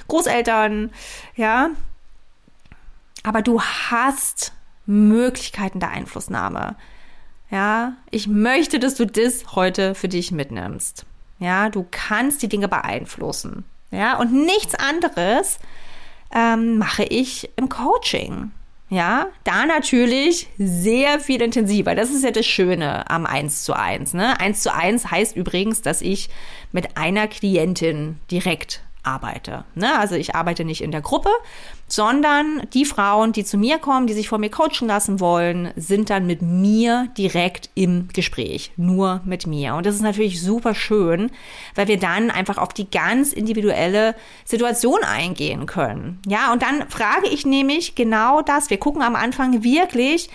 Großeltern, 0.09 0.91
ja. 1.35 1.71
Aber 3.23 3.41
du 3.41 3.61
hast 3.63 4.53
Möglichkeiten 4.85 5.81
der 5.81 5.91
Einflussnahme. 5.91 6.77
Ja, 7.51 7.95
ich 8.11 8.27
möchte, 8.27 8.79
dass 8.79 8.95
du 8.95 9.07
das 9.07 9.55
heute 9.55 9.95
für 9.95 10.09
dich 10.09 10.33
mitnimmst. 10.33 11.07
Ja, 11.39 11.69
du 11.69 11.87
kannst 11.91 12.43
die 12.43 12.49
Dinge 12.49 12.69
beeinflussen. 12.69 13.65
Ja, 13.91 14.19
und 14.19 14.33
nichts 14.33 14.75
anderes 14.75 15.59
ähm, 16.35 16.79
mache 16.79 17.05
ich 17.05 17.51
im 17.57 17.69
Coaching. 17.69 18.51
Ja, 18.89 19.27
da 19.43 19.67
natürlich 19.67 20.49
sehr 20.59 21.19
viel 21.19 21.43
intensiver. 21.43 21.97
Das 21.97 22.11
ist 22.11 22.23
ja 22.23 22.31
das 22.31 22.47
Schöne 22.47 23.11
am 23.11 23.27
1 23.27 23.65
zu 23.65 23.75
1. 23.75 24.15
Ne? 24.15 24.39
1 24.39 24.63
zu 24.63 24.73
1 24.73 25.11
heißt 25.11 25.35
übrigens, 25.35 25.83
dass 25.83 26.01
ich 26.03 26.29
mit 26.71 26.97
einer 26.97 27.27
Klientin 27.27 28.21
direkt 28.31 28.83
arbeite. 29.03 29.65
Ne? 29.75 29.99
Also 29.99 30.15
ich 30.15 30.37
arbeite 30.37 30.65
nicht 30.65 30.83
in 30.83 30.93
der 30.93 31.01
Gruppe, 31.01 31.31
sondern 31.89 32.63
die 32.75 32.85
Frauen, 32.85 33.33
die 33.33 33.45
zu 33.45 33.57
mir 33.59 33.79
kommen, 33.79 34.07
die 34.07 34.13
sich 34.13 34.29
von 34.29 34.41
mir 34.41 34.51
coachen 34.51 34.89
lassen 34.89 35.21
wollen, 35.21 35.73
sind 35.77 36.11
dann 36.11 36.27
mit 36.27 36.43
mir 36.43 37.09
direkt 37.17 37.71
im 37.75 38.09
Gespräch, 38.13 38.73
nur 38.77 39.21
mit 39.25 39.47
mir. 39.47 39.75
Und 39.75 39.87
das 39.87 39.95
ist 39.95 40.03
natürlich 40.03 40.43
super 40.43 40.75
schön, 40.75 41.31
weil 41.75 41.89
wir 41.89 41.99
dann 41.99 42.31
einfach 42.31 42.59
auf 42.59 42.73
die 42.73 42.91
ganz 42.91 43.33
individuelle 43.33 44.17
Situation 44.45 44.99
eingehen 45.05 45.67
können. 45.67 46.21
Ja, 46.27 46.53
und 46.53 46.63
dann 46.63 46.89
frage 46.89 47.29
ich 47.29 47.47
nämlich 47.47 47.95
genau 47.95 48.43
das. 48.43 48.71
Wir 48.71 48.79
gucken 48.79 49.03
am 49.03 49.15
Anfang 49.15 49.63
wirklich, 49.63 50.29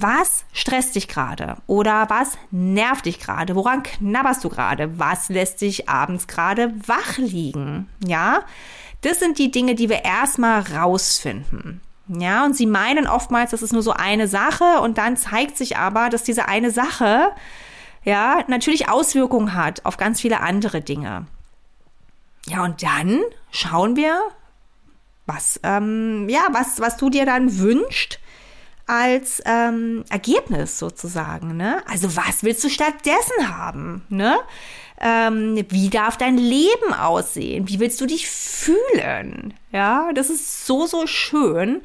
was 0.00 0.44
stresst 0.52 0.94
dich 0.94 1.08
gerade? 1.08 1.56
Oder 1.66 2.08
was 2.10 2.38
nervt 2.50 3.06
dich 3.06 3.20
gerade? 3.20 3.54
Woran 3.54 3.82
knabberst 3.82 4.42
du 4.44 4.48
gerade? 4.48 4.98
Was 4.98 5.28
lässt 5.28 5.60
dich 5.60 5.88
abends 5.88 6.26
gerade 6.26 6.72
wach 6.86 7.18
liegen? 7.18 7.88
Ja, 8.06 8.42
das 9.02 9.18
sind 9.18 9.38
die 9.38 9.50
Dinge, 9.50 9.74
die 9.74 9.88
wir 9.88 10.04
erstmal 10.04 10.60
rausfinden. 10.60 11.80
Ja, 12.08 12.44
und 12.44 12.56
sie 12.56 12.66
meinen 12.66 13.06
oftmals, 13.06 13.52
das 13.52 13.62
ist 13.62 13.72
nur 13.72 13.82
so 13.82 13.92
eine 13.92 14.26
Sache 14.26 14.80
und 14.80 14.98
dann 14.98 15.16
zeigt 15.16 15.56
sich 15.56 15.76
aber, 15.76 16.08
dass 16.08 16.24
diese 16.24 16.48
eine 16.48 16.70
Sache 16.70 17.30
ja 18.02 18.42
natürlich 18.48 18.88
Auswirkungen 18.88 19.54
hat 19.54 19.84
auf 19.84 19.96
ganz 19.96 20.20
viele 20.20 20.40
andere 20.40 20.80
Dinge. 20.80 21.26
Ja, 22.46 22.64
und 22.64 22.82
dann 22.82 23.20
schauen 23.52 23.94
wir, 23.94 24.18
was, 25.26 25.60
ähm, 25.62 26.28
ja, 26.28 26.48
was, 26.50 26.80
was 26.80 26.96
du 26.96 27.10
dir 27.10 27.26
dann 27.26 27.58
wünschst 27.58 28.18
als 28.90 29.40
ähm, 29.46 30.04
Ergebnis 30.10 30.80
sozusagen. 30.80 31.56
Ne? 31.56 31.80
Also 31.86 32.16
was 32.16 32.42
willst 32.42 32.64
du 32.64 32.68
stattdessen 32.68 33.56
haben? 33.56 34.02
Ne? 34.08 34.36
Ähm, 35.00 35.64
wie 35.68 35.88
darf 35.90 36.16
dein 36.16 36.36
Leben 36.36 36.92
aussehen? 36.92 37.68
Wie 37.68 37.78
willst 37.78 38.00
du 38.00 38.06
dich 38.06 38.28
fühlen? 38.28 39.54
Ja, 39.70 40.10
das 40.12 40.28
ist 40.28 40.66
so, 40.66 40.86
so 40.86 41.06
schön. 41.06 41.82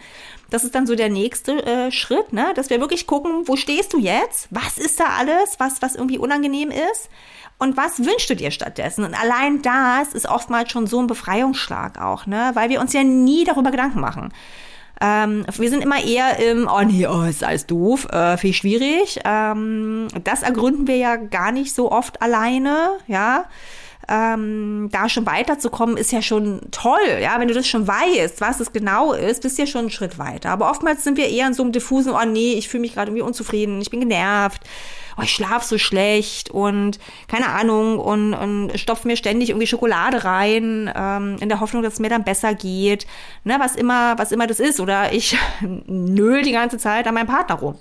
Das 0.49 0.63
ist 0.63 0.73
dann 0.73 0.87
so 0.87 0.95
der 0.95 1.09
nächste 1.09 1.63
äh, 1.63 1.91
Schritt, 1.91 2.33
ne? 2.33 2.53
dass 2.55 2.71
wir 2.71 2.79
wirklich 2.79 3.05
gucken, 3.05 3.47
wo 3.47 3.55
stehst 3.55 3.93
du 3.93 3.99
jetzt? 3.99 4.47
Was 4.49 4.79
ist 4.79 4.99
da 4.99 5.05
alles, 5.19 5.59
was, 5.59 5.83
was 5.83 5.95
irgendwie 5.95 6.17
unangenehm 6.17 6.71
ist? 6.71 7.09
Und 7.59 7.77
was 7.77 7.99
wünschst 7.99 8.31
du 8.31 8.35
dir 8.35 8.49
stattdessen? 8.49 9.05
Und 9.05 9.13
allein 9.13 9.61
das 9.61 10.13
ist 10.13 10.27
oftmals 10.27 10.71
schon 10.71 10.87
so 10.87 10.99
ein 10.99 11.07
Befreiungsschlag 11.07 12.01
auch, 12.01 12.25
ne? 12.25 12.51
Weil 12.53 12.69
wir 12.69 12.81
uns 12.81 12.91
ja 12.91 13.03
nie 13.03 13.45
darüber 13.45 13.71
Gedanken 13.71 14.01
machen. 14.01 14.33
Ähm, 15.01 15.45
wir 15.57 15.69
sind 15.69 15.83
immer 15.83 16.03
eher 16.03 16.39
im, 16.39 16.69
oh 16.71 16.81
nee, 16.81 17.07
oh, 17.07 17.23
ist 17.23 17.43
alles 17.43 17.65
doof, 17.65 18.07
äh, 18.11 18.37
viel 18.37 18.53
schwierig. 18.53 19.19
Ähm, 19.25 20.07
das 20.23 20.43
ergründen 20.43 20.87
wir 20.87 20.97
ja 20.97 21.15
gar 21.17 21.51
nicht 21.51 21.73
so 21.73 21.91
oft 21.91 22.21
alleine, 22.21 22.91
ja. 23.07 23.45
Ähm, 24.07 24.89
da 24.91 25.09
schon 25.09 25.25
weiterzukommen, 25.25 25.97
ist 25.97 26.11
ja 26.11 26.21
schon 26.21 26.61
toll. 26.69 26.99
Ja, 27.21 27.39
wenn 27.39 27.47
du 27.47 27.55
das 27.55 27.67
schon 27.67 27.87
weißt, 27.87 28.39
was 28.39 28.59
es 28.59 28.71
genau 28.71 29.13
ist, 29.13 29.41
bist 29.41 29.57
du 29.57 29.63
ja 29.63 29.67
schon 29.67 29.81
einen 29.81 29.89
Schritt 29.89 30.19
weiter. 30.19 30.51
Aber 30.51 30.69
oftmals 30.69 31.03
sind 31.03 31.17
wir 31.17 31.27
eher 31.27 31.47
in 31.47 31.55
so 31.55 31.63
einem 31.63 31.71
diffusen, 31.71 32.13
oh 32.13 32.25
nee, 32.25 32.53
ich 32.53 32.69
fühle 32.69 32.81
mich 32.81 32.93
gerade 32.93 33.09
irgendwie 33.09 33.23
unzufrieden, 33.23 33.81
ich 33.81 33.89
bin 33.89 34.01
genervt 34.01 34.61
oh, 35.17 35.21
ich 35.23 35.31
schlafe 35.31 35.65
so 35.65 35.77
schlecht 35.77 36.49
und 36.49 36.99
keine 37.27 37.49
Ahnung 37.49 37.99
und, 37.99 38.33
und 38.33 38.77
stopfe 38.79 39.07
mir 39.07 39.17
ständig 39.17 39.49
irgendwie 39.49 39.67
Schokolade 39.67 40.23
rein, 40.23 40.91
ähm, 40.95 41.37
in 41.39 41.49
der 41.49 41.59
Hoffnung, 41.59 41.83
dass 41.83 41.93
es 41.93 41.99
mir 41.99 42.09
dann 42.09 42.23
besser 42.23 42.53
geht, 42.53 43.07
ne, 43.43 43.55
was 43.59 43.75
immer, 43.75 44.17
was 44.17 44.31
immer 44.31 44.47
das 44.47 44.59
ist. 44.59 44.79
Oder 44.79 45.13
ich 45.13 45.37
nöl 45.87 46.41
die 46.41 46.51
ganze 46.51 46.77
Zeit 46.77 47.07
an 47.07 47.13
meinem 47.13 47.27
Partner 47.27 47.55
rum. 47.55 47.75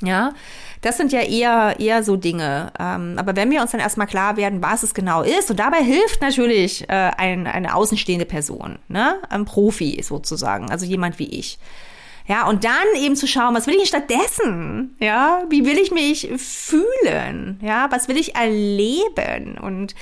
Ja, 0.00 0.32
das 0.80 0.96
sind 0.96 1.12
ja 1.12 1.20
eher, 1.20 1.76
eher 1.78 2.02
so 2.02 2.16
Dinge. 2.16 2.72
Ähm, 2.78 3.14
aber 3.16 3.36
wenn 3.36 3.50
wir 3.52 3.62
uns 3.62 3.70
dann 3.70 3.80
erstmal 3.80 4.08
klar 4.08 4.36
werden, 4.36 4.60
was 4.60 4.82
es 4.82 4.94
genau 4.94 5.22
ist, 5.22 5.48
und 5.48 5.60
dabei 5.60 5.82
hilft 5.82 6.20
natürlich 6.20 6.88
äh, 6.88 7.12
ein, 7.16 7.46
eine 7.46 7.74
außenstehende 7.74 8.26
Person, 8.26 8.78
ne? 8.88 9.20
ein 9.28 9.44
Profi 9.44 10.02
sozusagen, 10.02 10.70
also 10.70 10.84
jemand 10.84 11.20
wie 11.20 11.28
ich. 11.38 11.58
Ja, 12.26 12.46
und 12.46 12.64
dann 12.64 12.72
eben 12.96 13.16
zu 13.16 13.26
schauen, 13.26 13.54
was 13.54 13.66
will 13.66 13.74
ich 13.74 13.88
stattdessen? 13.88 14.96
Ja, 15.00 15.42
wie 15.48 15.64
will 15.64 15.78
ich 15.78 15.90
mich 15.90 16.30
fühlen? 16.36 17.58
Ja, 17.62 17.88
was 17.90 18.08
will 18.08 18.16
ich 18.16 18.34
erleben? 18.36 19.58
Und 19.58 19.94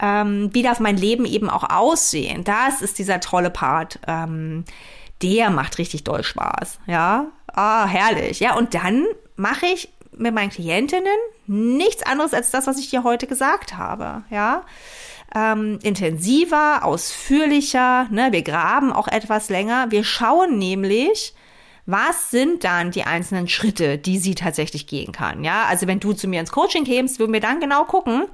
ähm, 0.00 0.50
wie 0.52 0.62
darf 0.62 0.80
mein 0.80 0.96
Leben 0.96 1.24
eben 1.24 1.50
auch 1.50 1.68
aussehen? 1.68 2.44
Das 2.44 2.82
ist 2.82 2.98
dieser 2.98 3.20
tolle 3.20 3.50
Part. 3.50 3.98
Ähm, 4.06 4.64
der 5.22 5.50
macht 5.50 5.78
richtig 5.78 6.04
doll 6.04 6.24
Spaß. 6.24 6.78
Ja, 6.86 7.26
ah, 7.52 7.86
herrlich. 7.86 8.40
Ja, 8.40 8.56
und 8.56 8.74
dann 8.74 9.06
mache 9.36 9.66
ich 9.66 9.88
mit 10.12 10.34
meinen 10.34 10.50
Klientinnen 10.50 11.16
nichts 11.46 12.02
anderes 12.02 12.34
als 12.34 12.50
das, 12.50 12.66
was 12.66 12.78
ich 12.78 12.90
dir 12.90 13.04
heute 13.04 13.26
gesagt 13.26 13.76
habe. 13.76 14.24
Ja, 14.30 14.64
ähm, 15.34 15.78
intensiver, 15.82 16.84
ausführlicher. 16.84 18.06
Ne? 18.10 18.28
Wir 18.32 18.42
graben 18.42 18.92
auch 18.92 19.08
etwas 19.08 19.48
länger. 19.50 19.90
Wir 19.90 20.04
schauen 20.04 20.58
nämlich, 20.58 21.34
was 21.86 22.30
sind 22.30 22.64
dann 22.64 22.90
die 22.90 23.04
einzelnen 23.04 23.48
Schritte, 23.48 23.96
die 23.96 24.18
sie 24.18 24.34
tatsächlich 24.34 24.86
gehen 24.86 25.12
kann? 25.12 25.44
Ja, 25.44 25.64
also 25.64 25.86
wenn 25.86 26.00
du 26.00 26.12
zu 26.12 26.28
mir 26.28 26.40
ins 26.40 26.52
Coaching 26.52 26.84
kämst, 26.84 27.18
würden 27.18 27.32
wir 27.32 27.40
dann 27.40 27.60
genau 27.60 27.84
gucken, 27.84 28.24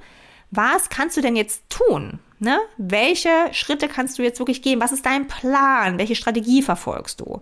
was 0.49 0.89
kannst 0.89 1.17
du 1.17 1.21
denn 1.21 1.35
jetzt 1.35 1.63
tun? 1.69 2.19
Ne? 2.39 2.59
Welche 2.77 3.29
Schritte 3.53 3.87
kannst 3.87 4.17
du 4.17 4.23
jetzt 4.23 4.39
wirklich 4.39 4.61
gehen? 4.61 4.81
Was 4.81 4.91
ist 4.91 5.05
dein 5.05 5.27
Plan? 5.27 5.97
Welche 5.97 6.15
Strategie 6.15 6.61
verfolgst 6.61 7.21
du? 7.21 7.41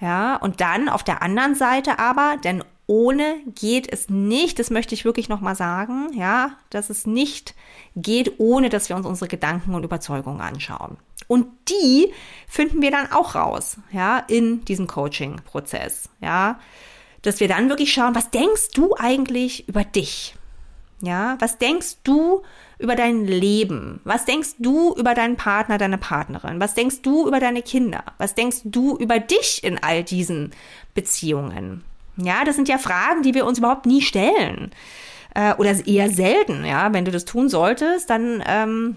Ja, 0.00 0.36
und 0.36 0.60
dann 0.60 0.88
auf 0.88 1.04
der 1.04 1.22
anderen 1.22 1.54
Seite 1.54 1.98
aber, 1.98 2.36
denn 2.42 2.64
ohne 2.86 3.36
geht 3.46 3.90
es 3.90 4.10
nicht, 4.10 4.58
das 4.58 4.70
möchte 4.70 4.94
ich 4.94 5.04
wirklich 5.04 5.28
nochmal 5.28 5.56
sagen, 5.56 6.10
ja, 6.14 6.52
dass 6.70 6.90
es 6.90 7.06
nicht 7.06 7.54
geht, 7.96 8.38
ohne 8.38 8.68
dass 8.68 8.88
wir 8.88 8.96
uns 8.96 9.06
unsere 9.06 9.28
Gedanken 9.28 9.74
und 9.74 9.84
Überzeugungen 9.84 10.40
anschauen. 10.40 10.98
Und 11.34 11.48
die 11.68 12.12
finden 12.46 12.80
wir 12.80 12.92
dann 12.92 13.10
auch 13.10 13.34
raus, 13.34 13.78
ja, 13.90 14.18
in 14.28 14.64
diesem 14.66 14.86
Coaching-Prozess, 14.86 16.08
ja. 16.20 16.60
Dass 17.22 17.40
wir 17.40 17.48
dann 17.48 17.68
wirklich 17.68 17.92
schauen, 17.92 18.14
was 18.14 18.30
denkst 18.30 18.68
du 18.72 18.94
eigentlich 18.96 19.68
über 19.68 19.82
dich? 19.82 20.36
Ja, 21.00 21.36
was 21.40 21.58
denkst 21.58 21.96
du 22.04 22.42
über 22.78 22.94
dein 22.94 23.26
Leben? 23.26 24.00
Was 24.04 24.26
denkst 24.26 24.50
du 24.60 24.94
über 24.94 25.14
deinen 25.14 25.34
Partner, 25.34 25.76
deine 25.76 25.98
Partnerin? 25.98 26.60
Was 26.60 26.74
denkst 26.74 27.02
du 27.02 27.26
über 27.26 27.40
deine 27.40 27.62
Kinder? 27.62 28.04
Was 28.18 28.36
denkst 28.36 28.58
du 28.62 28.96
über 28.96 29.18
dich 29.18 29.64
in 29.64 29.82
all 29.82 30.04
diesen 30.04 30.52
Beziehungen? 30.94 31.82
Ja, 32.16 32.44
das 32.44 32.54
sind 32.54 32.68
ja 32.68 32.78
Fragen, 32.78 33.24
die 33.24 33.34
wir 33.34 33.44
uns 33.44 33.58
überhaupt 33.58 33.86
nie 33.86 34.02
stellen. 34.02 34.70
Äh, 35.34 35.54
oder 35.54 35.84
eher 35.84 36.10
selten, 36.10 36.64
ja. 36.64 36.92
Wenn 36.92 37.04
du 37.04 37.10
das 37.10 37.24
tun 37.24 37.48
solltest, 37.48 38.08
dann 38.08 38.40
ähm, 38.46 38.96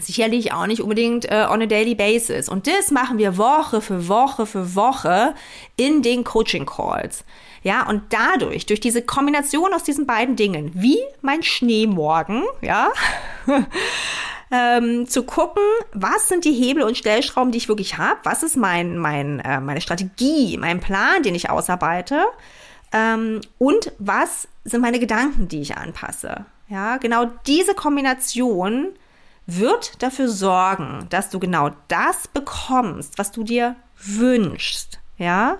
sicherlich 0.00 0.52
auch 0.52 0.66
nicht 0.66 0.82
unbedingt 0.82 1.30
äh, 1.30 1.46
on 1.48 1.62
a 1.62 1.66
daily 1.66 1.94
basis. 1.94 2.48
Und 2.48 2.66
das 2.66 2.90
machen 2.90 3.18
wir 3.18 3.36
Woche 3.36 3.80
für 3.80 4.08
Woche 4.08 4.46
für 4.46 4.74
Woche 4.74 5.34
in 5.76 6.02
den 6.02 6.24
Coaching 6.24 6.66
Calls. 6.66 7.24
Ja, 7.62 7.88
und 7.88 8.02
dadurch, 8.10 8.66
durch 8.66 8.80
diese 8.80 9.02
Kombination 9.02 9.72
aus 9.72 9.84
diesen 9.84 10.06
beiden 10.06 10.36
Dingen, 10.36 10.70
wie 10.74 10.98
mein 11.22 11.42
Schneemorgen, 11.42 12.42
ja, 12.60 12.90
ähm, 14.50 15.06
zu 15.08 15.22
gucken, 15.22 15.62
was 15.92 16.28
sind 16.28 16.44
die 16.44 16.52
Hebel 16.52 16.82
und 16.82 16.98
Stellschrauben, 16.98 17.52
die 17.52 17.58
ich 17.58 17.68
wirklich 17.68 17.96
habe, 17.96 18.20
was 18.24 18.42
ist 18.42 18.56
mein, 18.56 18.98
mein, 18.98 19.40
äh, 19.40 19.60
meine 19.60 19.80
Strategie, 19.80 20.58
mein 20.58 20.80
Plan, 20.80 21.22
den 21.22 21.34
ich 21.34 21.48
ausarbeite 21.48 22.26
ähm, 22.92 23.40
und 23.58 23.92
was 23.98 24.46
sind 24.64 24.82
meine 24.82 24.98
Gedanken, 24.98 25.48
die 25.48 25.62
ich 25.62 25.76
anpasse. 25.76 26.44
Ja, 26.68 26.98
genau 26.98 27.30
diese 27.46 27.74
Kombination 27.74 28.88
wird 29.46 30.02
dafür 30.02 30.28
sorgen, 30.28 31.06
dass 31.10 31.30
du 31.30 31.38
genau 31.38 31.70
das 31.88 32.28
bekommst, 32.28 33.18
was 33.18 33.30
du 33.30 33.44
dir 33.44 33.76
wünschst. 34.02 34.98
Ja? 35.18 35.58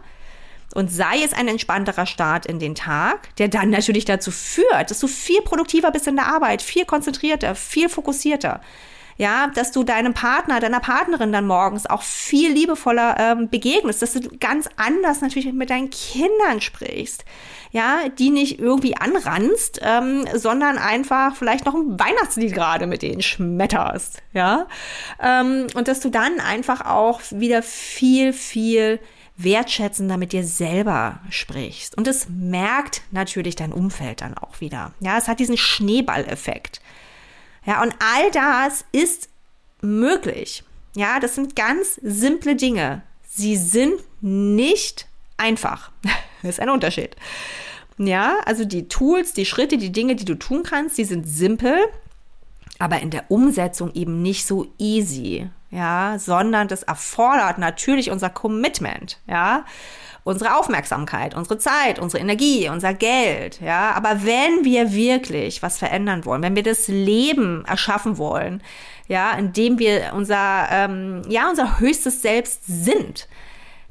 Und 0.75 0.91
sei 0.91 1.23
es 1.23 1.33
ein 1.33 1.49
entspannterer 1.49 2.07
Start 2.07 2.47
in 2.47 2.59
den 2.59 2.75
Tag, 2.75 3.35
der 3.37 3.49
dann 3.49 3.71
natürlich 3.71 4.05
dazu 4.05 4.31
führt, 4.31 4.91
dass 4.91 4.99
du 5.01 5.07
viel 5.07 5.41
produktiver 5.43 5.91
bist 5.91 6.09
in 6.09 6.17
der 6.17 6.27
Arbeit, 6.27 6.63
viel 6.63 6.85
konzentrierter, 6.85 7.55
viel 7.55 7.89
fokussierter. 7.89 8.61
Ja, 9.17 9.49
dass 9.55 9.73
du 9.73 9.85
deinem 9.85 10.15
Partner, 10.15 10.61
deiner 10.61 10.81
Partnerin 10.81 11.33
dann 11.33 11.47
morgens 11.47 11.87
auch 11.87 12.03
viel 12.03 12.53
liebevoller 12.53 13.17
ähm, 13.19 13.49
begegnest, 13.49 14.03
dass 14.03 14.15
du 14.15 14.21
ganz 14.39 14.69
anders 14.77 15.21
natürlich 15.21 15.53
mit 15.53 15.71
deinen 15.71 15.91
Kindern 15.91 16.61
sprichst. 16.61 17.25
Ja, 17.71 18.09
die 18.09 18.31
nicht 18.31 18.61
irgendwie 18.61 18.97
anranzt, 18.97 19.81
ähm, 19.83 20.27
sondern 20.33 20.79
einfach 20.79 21.35
vielleicht 21.35 21.67
noch 21.67 21.75
ein 21.75 21.99
Weihnachtslied 21.99 22.55
gerade 22.55 22.87
mit 22.87 23.03
denen 23.03 23.23
schmetterst. 23.23 24.23
Ja, 24.33 24.67
ähm, 25.21 25.67
und 25.75 25.89
dass 25.89 26.01
du 26.01 26.09
dann 26.09 26.39
einfach 26.39 26.85
auch 26.85 27.21
wieder 27.31 27.63
viel, 27.63 28.33
viel 28.33 29.01
wertschätzender 29.37 30.17
mit 30.17 30.33
dir 30.33 30.45
selber 30.45 31.21
sprichst. 31.31 31.97
Und 31.97 32.07
es 32.07 32.29
merkt 32.29 33.03
natürlich 33.11 33.57
dein 33.57 33.73
Umfeld 33.73 34.21
dann 34.21 34.39
auch 34.39 34.61
wieder. 34.61 34.93
Ja, 35.01 35.19
es 35.19 35.29
hat 35.29 35.41
diesen 35.41 35.57
Schneeballeffekt. 35.57 36.81
Ja, 37.67 37.83
und 37.83 37.95
all 37.99 38.31
das 38.31 38.85
ist 38.93 39.29
möglich. 39.81 40.65
Ja, 40.95 41.21
das 41.21 41.35
sind 41.35 41.57
ganz 41.57 41.99
simple 42.03 42.57
Dinge. 42.57 43.03
Sie 43.29 43.57
sind 43.57 44.03
nicht 44.21 45.07
einfach. 45.37 45.91
Das 46.43 46.57
ist 46.57 46.61
ein 46.61 46.69
Unterschied. 46.69 47.17
Ja, 47.97 48.37
also 48.45 48.67
die 48.67 48.87
Tools, 48.87 49.33
die 49.33 49.47
Schritte, 49.47 49.79
die 49.79 49.93
Dinge, 49.93 50.15
die 50.15 50.27
du 50.27 50.35
tun 50.35 50.63
kannst, 50.63 50.99
die 50.99 51.05
sind 51.05 51.27
simpel, 51.27 51.79
aber 52.79 53.01
in 53.01 53.09
der 53.09 53.31
Umsetzung 53.31 53.95
eben 53.95 54.21
nicht 54.21 54.45
so 54.45 54.67
easy 54.79 55.49
ja, 55.75 56.19
sondern 56.19 56.69
das 56.69 56.85
erfordert 56.85 57.59
natürlich 57.59 58.11
unser 58.11 58.31
Commitment, 58.31 59.19
ja, 59.27 59.65
unsere 60.23 60.57
Aufmerksamkeit, 60.57 61.35
unsere 61.35 61.59
Zeit, 61.59 61.99
unsere 61.99 62.23
Energie, 62.23 62.69
unser 62.69 62.95
Geld, 62.95 63.61
ja. 63.61 63.93
Aber 63.93 64.25
wenn 64.25 64.65
wir 64.65 64.93
wirklich 64.93 65.63
was 65.63 65.79
verändern 65.79 66.25
wollen, 66.25 66.43
wenn 66.43 66.55
wir 66.55 66.63
das 66.63 66.87
Leben 66.87 67.65
erschaffen 67.67 68.19
wollen, 68.19 68.63
ja, 69.09 69.33
indem 69.33 69.79
wir 69.81 70.13
unser, 70.15 70.69
ähm, 70.71 71.23
ja, 71.29 71.51
unser 71.51 71.81
höchstes 71.81 72.23
Selbst 72.23 72.63
sind, 72.67 73.29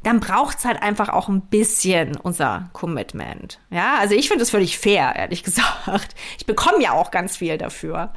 dann 0.02 0.19
braucht's 0.19 0.65
halt 0.65 0.82
einfach 0.82 1.10
auch 1.10 1.28
ein 1.28 1.41
bisschen 1.41 2.15
unser 2.17 2.69
Commitment. 2.74 3.60
Ja, 3.69 3.98
also 4.00 4.15
ich 4.15 4.30
finde 4.30 4.43
es 4.43 4.50
völlig 4.50 4.78
fair, 4.78 5.15
ehrlich 5.15 5.43
gesagt. 5.43 6.15
Ich 6.38 6.46
bekomme 6.46 6.82
ja 6.82 6.93
auch 6.93 7.12
ganz 7.12 7.36
viel 7.36 7.58
dafür. 7.58 8.13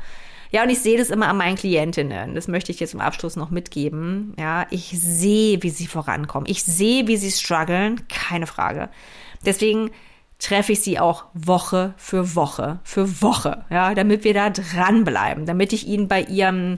Ja, 0.51 0.63
und 0.63 0.71
ich 0.71 0.81
sehe 0.81 0.99
das 0.99 1.11
immer 1.11 1.29
an 1.29 1.37
meinen 1.37 1.57
Klientinnen. 1.57 2.35
Das 2.35 2.49
möchte 2.49 2.73
ich 2.73 2.81
jetzt 2.81 2.93
zum 2.93 3.01
Abschluss 3.01 3.37
noch 3.37 3.51
mitgeben. 3.51 4.35
Ja, 4.39 4.67
ich 4.71 4.99
sehe, 4.99 5.63
wie 5.63 5.71
sie 5.71 5.87
vorankommen. 5.87 6.49
Ich 6.49 6.63
sehe, 6.63 7.07
wie 7.07 7.17
sie 7.17 7.31
strugglen. 7.31 8.07
Keine 8.09 8.47
Frage. 8.47 8.89
Deswegen 9.45 9.91
treffe 10.39 10.73
ich 10.73 10.81
sie 10.81 10.99
auch 10.99 11.25
Woche 11.33 11.95
für 11.97 12.35
Woche 12.35 12.79
für 12.85 13.23
Woche, 13.23 13.65
ja, 13.71 13.95
damit 13.95 14.25
wir 14.25 14.35
da 14.35 14.51
dranbleiben, 14.51 15.47
damit 15.47 15.73
ich 15.73 15.87
ihnen 15.87 16.09
bei 16.09 16.23
ihrem 16.23 16.77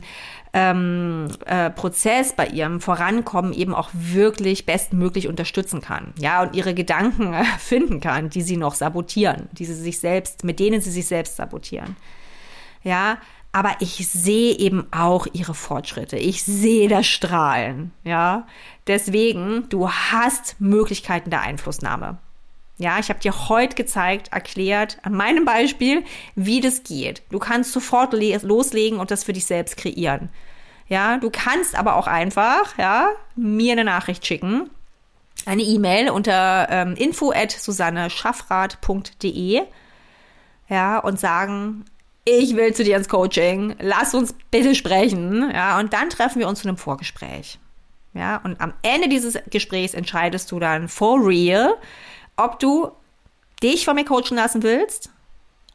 ähm, 0.52 1.28
äh, 1.44 1.68
Prozess, 1.70 2.32
bei 2.32 2.46
ihrem 2.46 2.80
Vorankommen 2.80 3.52
eben 3.52 3.74
auch 3.74 3.90
wirklich 3.92 4.64
bestmöglich 4.64 5.28
unterstützen 5.28 5.80
kann, 5.80 6.14
ja, 6.18 6.42
und 6.42 6.54
ihre 6.54 6.72
Gedanken 6.72 7.34
äh, 7.34 7.44
finden 7.58 8.00
kann, 8.00 8.30
die 8.30 8.42
sie 8.42 8.56
noch 8.56 8.74
sabotieren, 8.74 9.48
die 9.52 9.64
sie 9.64 9.74
sich 9.74 9.98
selbst, 9.98 10.44
mit 10.44 10.60
denen 10.60 10.80
sie 10.80 10.90
sich 10.90 11.06
selbst 11.06 11.36
sabotieren, 11.36 11.96
ja, 12.84 13.18
aber 13.52 13.76
ich 13.80 14.08
sehe 14.08 14.56
eben 14.56 14.86
auch 14.92 15.26
ihre 15.32 15.54
Fortschritte. 15.54 16.16
Ich 16.16 16.44
sehe 16.44 16.88
das 16.88 17.06
Strahlen, 17.06 17.92
ja. 18.04 18.46
Deswegen, 18.86 19.68
du 19.68 19.90
hast 19.90 20.60
Möglichkeiten 20.60 21.30
der 21.30 21.42
Einflussnahme. 21.42 22.18
Ja, 22.78 22.98
ich 23.00 23.08
habe 23.08 23.18
dir 23.18 23.48
heute 23.48 23.74
gezeigt, 23.74 24.32
erklärt, 24.32 24.98
an 25.02 25.12
meinem 25.12 25.44
Beispiel, 25.44 26.04
wie 26.36 26.60
das 26.60 26.84
geht. 26.84 27.22
Du 27.30 27.40
kannst 27.40 27.72
sofort 27.72 28.12
loslegen 28.12 29.00
und 29.00 29.10
das 29.10 29.24
für 29.24 29.32
dich 29.32 29.46
selbst 29.46 29.76
kreieren. 29.76 30.28
Ja, 30.86 31.16
du 31.18 31.28
kannst 31.30 31.74
aber 31.74 31.96
auch 31.96 32.06
einfach, 32.06 32.78
ja, 32.78 33.08
mir 33.34 33.72
eine 33.72 33.82
Nachricht 33.84 34.24
schicken, 34.24 34.70
eine 35.44 35.62
E-Mail 35.62 36.10
unter 36.10 36.68
ähm, 36.70 36.94
info 36.94 37.32
at 37.32 37.50
susanneschaffrath.de, 37.50 39.62
ja, 40.68 40.98
und 40.98 41.18
sagen, 41.18 41.84
ich 42.28 42.56
will 42.56 42.74
zu 42.74 42.84
dir 42.84 42.96
ins 42.96 43.08
Coaching, 43.08 43.74
lass 43.80 44.14
uns 44.14 44.34
bitte 44.50 44.74
sprechen, 44.74 45.50
ja, 45.50 45.78
und 45.78 45.94
dann 45.94 46.10
treffen 46.10 46.40
wir 46.40 46.48
uns 46.48 46.60
zu 46.60 46.68
einem 46.68 46.76
Vorgespräch. 46.76 47.58
Ja, 48.12 48.36
und 48.38 48.60
am 48.60 48.74
Ende 48.82 49.08
dieses 49.08 49.38
Gesprächs 49.50 49.94
entscheidest 49.94 50.52
du 50.52 50.58
dann 50.58 50.88
for 50.88 51.26
real, 51.26 51.76
ob 52.36 52.58
du 52.58 52.90
dich 53.62 53.84
von 53.84 53.94
mir 53.94 54.04
coachen 54.04 54.36
lassen 54.36 54.62
willst 54.62 55.10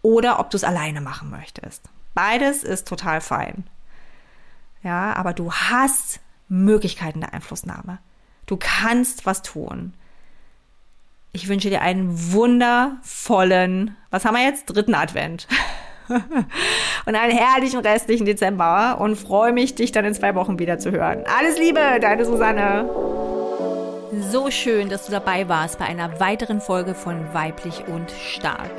oder 0.01 0.39
ob 0.39 0.51
du 0.51 0.57
es 0.57 0.63
alleine 0.63 1.01
machen 1.01 1.31
möchtest. 1.31 1.83
Beides 2.13 2.63
ist 2.63 2.87
total 2.87 3.21
fein. 3.21 3.67
Ja, 4.83 5.13
aber 5.13 5.33
du 5.33 5.51
hast 5.51 6.19
Möglichkeiten 6.49 7.21
der 7.21 7.33
Einflussnahme. 7.33 7.97
Du 8.45 8.57
kannst 8.57 9.25
was 9.25 9.41
tun. 9.41 9.93
Ich 11.31 11.47
wünsche 11.47 11.69
dir 11.69 11.81
einen 11.81 12.31
wundervollen, 12.31 13.95
was 14.11 14.25
haben 14.25 14.35
wir 14.35 14.43
jetzt? 14.43 14.65
Dritten 14.67 14.93
Advent. 14.93 15.47
und 17.05 17.15
einen 17.15 17.37
herrlichen 17.37 17.79
restlichen 17.79 18.25
Dezember 18.25 18.97
und 18.99 19.15
freue 19.15 19.53
mich, 19.53 19.75
dich 19.75 19.91
dann 19.91 20.05
in 20.05 20.13
zwei 20.13 20.35
Wochen 20.35 20.59
wieder 20.59 20.79
zu 20.79 20.91
hören. 20.91 21.23
Alles 21.37 21.57
Liebe, 21.57 21.79
deine 22.01 22.25
Susanne. 22.25 22.89
So 24.29 24.51
schön, 24.51 24.89
dass 24.89 25.07
du 25.07 25.11
dabei 25.11 25.49
warst 25.49 25.79
bei 25.79 25.85
einer 25.85 26.19
weiteren 26.19 26.61
Folge 26.61 26.93
von 26.93 27.33
Weiblich 27.33 27.83
und 27.87 28.11
Stark. 28.11 28.69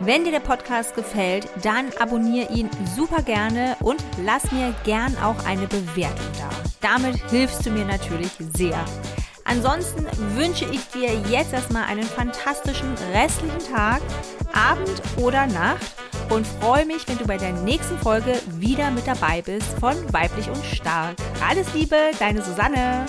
Wenn 0.00 0.24
dir 0.24 0.30
der 0.30 0.40
Podcast 0.40 0.94
gefällt, 0.94 1.46
dann 1.62 1.86
abonniere 1.98 2.52
ihn 2.52 2.70
super 2.96 3.22
gerne 3.22 3.76
und 3.80 4.02
lass 4.24 4.50
mir 4.52 4.74
gern 4.84 5.14
auch 5.22 5.44
eine 5.44 5.66
Bewertung 5.66 6.26
da. 6.38 6.48
Damit 6.80 7.16
hilfst 7.30 7.66
du 7.66 7.70
mir 7.70 7.84
natürlich 7.84 8.30
sehr. 8.54 8.82
Ansonsten 9.44 10.06
wünsche 10.36 10.66
ich 10.66 10.86
dir 10.88 11.12
jetzt 11.28 11.52
erstmal 11.52 11.84
einen 11.84 12.04
fantastischen 12.04 12.94
restlichen 13.12 13.74
Tag, 13.74 14.00
Abend 14.52 15.02
oder 15.16 15.46
Nacht 15.46 15.94
und 16.30 16.46
freue 16.46 16.86
mich, 16.86 17.06
wenn 17.08 17.18
du 17.18 17.26
bei 17.26 17.36
der 17.36 17.52
nächsten 17.52 17.98
Folge 17.98 18.40
wieder 18.58 18.90
mit 18.90 19.06
dabei 19.06 19.42
bist 19.42 19.68
von 19.80 19.94
Weiblich 20.12 20.48
und 20.48 20.64
Stark. 20.64 21.16
Alles 21.46 21.72
Liebe, 21.74 21.96
deine 22.18 22.42
Susanne. 22.42 23.06